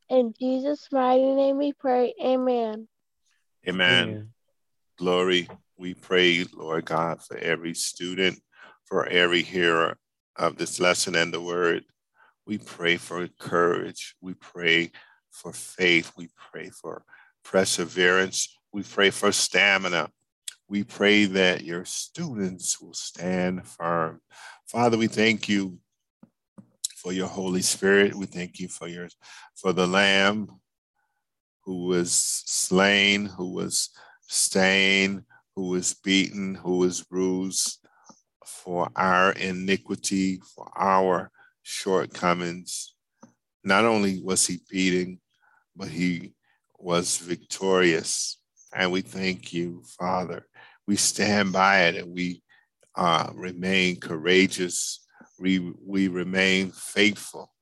In 0.09 0.33
Jesus' 0.39 0.89
mighty 0.91 1.33
name 1.33 1.57
we 1.57 1.73
pray. 1.73 2.13
Amen. 2.23 2.87
Amen. 3.67 4.09
Amen. 4.09 4.29
Glory. 4.97 5.47
We 5.81 5.95
pray, 5.95 6.45
Lord 6.55 6.85
God, 6.85 7.23
for 7.23 7.37
every 7.37 7.73
student, 7.73 8.39
for 8.85 9.07
every 9.07 9.41
hearer 9.41 9.97
of 10.35 10.55
this 10.55 10.79
lesson 10.79 11.15
and 11.15 11.33
the 11.33 11.41
word. 11.41 11.85
We 12.45 12.59
pray 12.59 12.97
for 12.97 13.27
courage. 13.39 14.15
We 14.21 14.35
pray 14.35 14.91
for 15.31 15.51
faith. 15.51 16.11
We 16.15 16.29
pray 16.51 16.69
for 16.69 17.03
perseverance. 17.43 18.55
We 18.71 18.83
pray 18.83 19.09
for 19.09 19.31
stamina. 19.31 20.11
We 20.67 20.83
pray 20.83 21.25
that 21.25 21.63
your 21.63 21.85
students 21.85 22.79
will 22.79 22.93
stand 22.93 23.67
firm. 23.67 24.21
Father, 24.67 24.99
we 24.99 25.07
thank 25.07 25.49
you 25.49 25.79
for 26.95 27.11
your 27.11 27.27
Holy 27.27 27.63
Spirit. 27.63 28.13
We 28.13 28.27
thank 28.27 28.59
you 28.59 28.67
for 28.67 28.87
your 28.87 29.09
for 29.55 29.73
the 29.73 29.87
Lamb 29.87 30.47
who 31.61 31.87
was 31.87 32.13
slain, 32.13 33.25
who 33.25 33.51
was 33.51 33.89
stained, 34.27 35.23
who 35.55 35.69
was 35.69 35.93
beaten, 35.93 36.55
who 36.55 36.77
was 36.77 37.01
bruised 37.01 37.79
for 38.45 38.89
our 38.95 39.31
iniquity, 39.33 40.39
for 40.55 40.69
our 40.77 41.31
shortcomings. 41.61 42.95
Not 43.63 43.85
only 43.85 44.21
was 44.21 44.47
he 44.47 44.59
beaten, 44.69 45.19
but 45.75 45.89
he 45.89 46.33
was 46.79 47.17
victorious. 47.17 48.39
And 48.73 48.91
we 48.91 49.01
thank 49.01 49.53
you, 49.53 49.83
Father. 49.99 50.47
We 50.87 50.95
stand 50.95 51.53
by 51.53 51.83
it 51.83 51.95
and 51.95 52.13
we 52.13 52.41
uh, 52.95 53.29
remain 53.33 53.99
courageous. 53.99 55.05
We, 55.39 55.73
we 55.85 56.07
remain 56.07 56.71
faithful. 56.71 57.53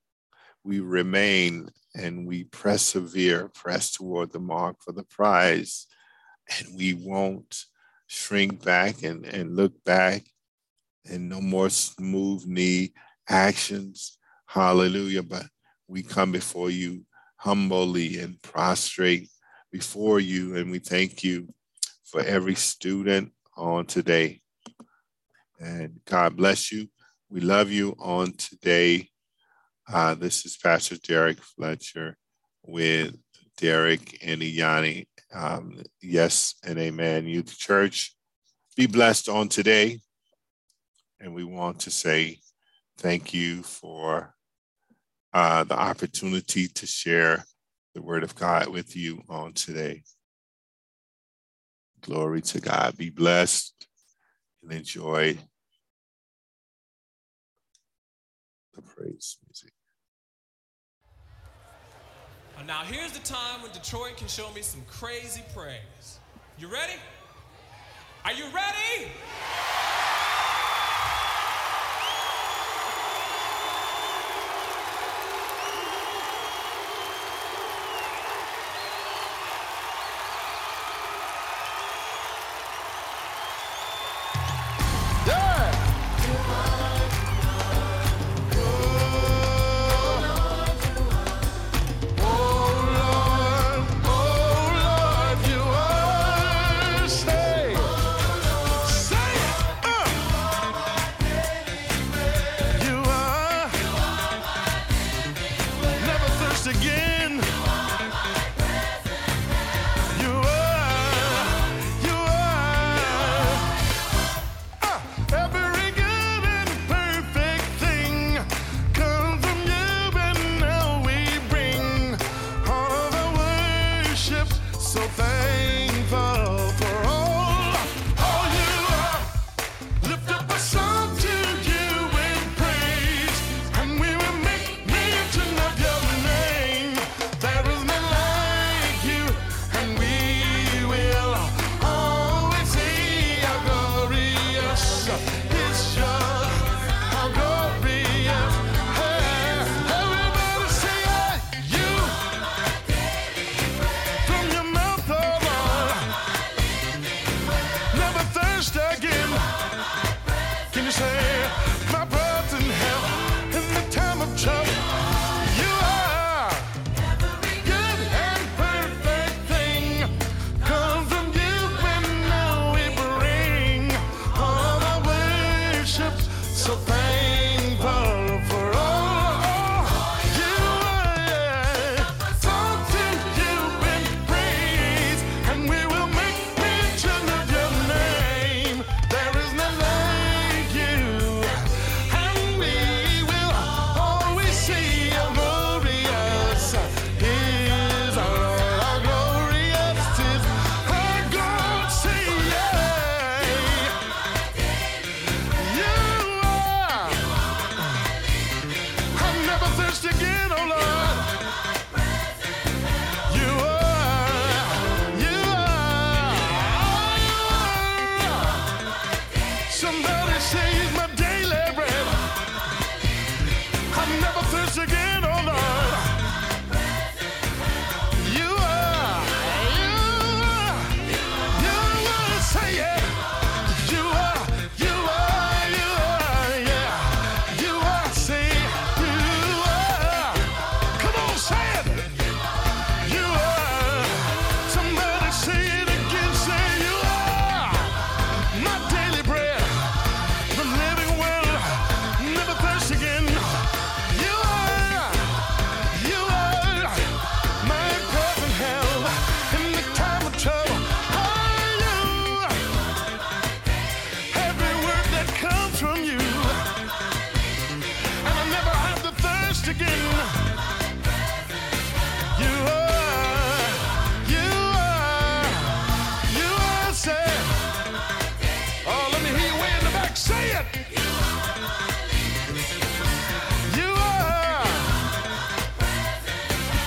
We 0.64 0.80
remain 0.80 1.70
and 1.96 2.28
we 2.28 2.46
persevere, 2.46 3.50
press 3.50 3.92
toward 3.92 4.32
the 4.32 4.40
mark 4.40 4.78
for 4.84 4.92
the 4.92 5.04
prize. 5.04 5.88
And 6.58 6.78
we 6.78 6.94
won't 6.94 7.66
shrink 8.10 8.64
back 8.66 9.03
and, 9.03 9.24
and 9.24 9.55
look 9.55 9.72
back 9.84 10.26
and 11.05 11.30
no 11.30 11.39
more 11.39 11.70
smooth 11.70 12.43
knee 12.47 12.91
actions. 13.30 14.18
Hallelujah. 14.47 15.22
But 15.22 15.45
we 15.88 16.01
come 16.01 16.32
before 16.32 16.72
you 16.72 17.05
humbly 17.38 18.20
and 18.20 18.41
prostrate 18.41 19.30
before 19.72 20.20
you. 20.20 20.55
And 20.55 20.72
we 20.72 20.80
thank 20.80 21.24
you 21.24 21.53
for 22.03 22.22
every 22.22 22.55
student 22.55 23.32
on 23.55 23.86
today. 23.86 24.41
And 25.60 25.99
God 26.05 26.36
bless 26.36 26.72
you. 26.72 26.88
We 27.30 27.41
love 27.41 27.70
you 27.70 27.95
on 27.99 28.34
today. 28.34 29.10
Uh, 29.88 30.16
this 30.16 30.45
is 30.47 30.57
Pastor 30.57 30.97
Derrick 30.97 31.38
Fletcher 31.43 32.18
with 32.64 33.16
Derrick 33.60 34.18
and 34.24 34.41
E'Yani. 34.41 35.05
Um, 35.34 35.84
yes 36.01 36.55
and 36.66 36.80
amen. 36.80 37.28
Youth 37.28 37.57
Church, 37.57 38.16
be 38.76 38.88
blessed 38.88 39.30
on 39.30 39.49
today. 39.49 39.99
And 41.20 41.36
we 41.36 41.43
want 41.43 41.82
to 41.82 41.91
say 41.91 42.39
thank 42.97 43.34
you 43.34 43.62
for 43.62 44.34
uh, 45.34 45.66
the 45.66 45.78
opportunity 45.78 46.68
to 46.68 46.88
share 46.88 47.45
the 47.93 48.01
word 48.01 48.24
of 48.24 48.36
God 48.36 48.70
with 48.70 48.95
you 48.95 49.22
on 49.28 49.53
today. 49.53 50.03
Glory 52.01 52.41
to 52.41 52.62
God. 52.62 52.95
Be 52.97 53.10
blessed 53.10 53.74
and 54.64 54.72
enjoy 54.72 55.38
the 58.74 58.82
praise 58.82 59.38
music. 59.45 59.74
Now, 62.70 62.84
here's 62.84 63.11
the 63.13 63.20
time 63.28 63.63
when 63.63 63.72
Detroit 63.72 64.17
can 64.17 64.28
show 64.28 64.51
me 64.51 64.61
some 64.61 64.84
crazy 64.88 65.41
praise. 65.55 66.20
You 66.59 66.67
ready? 66.67 66.93
Are 68.24 68.32
you 68.32 68.43
ready? 68.53 69.09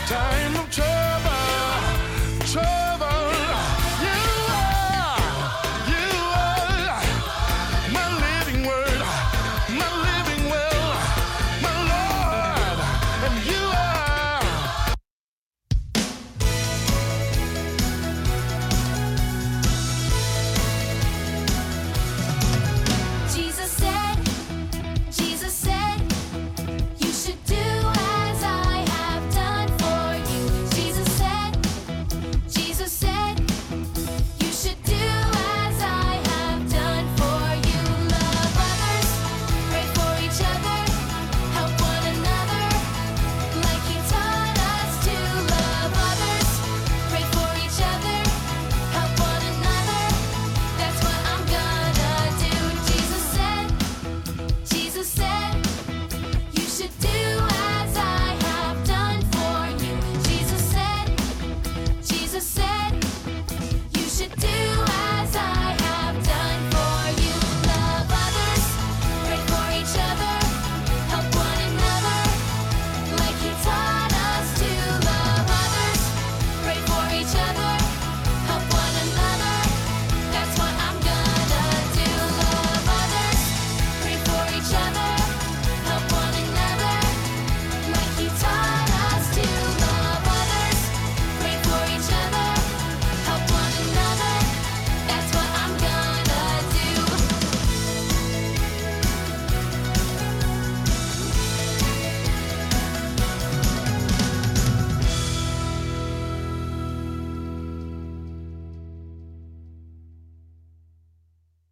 time 0.07 0.57
of 0.57 0.71
trouble. 0.71 0.92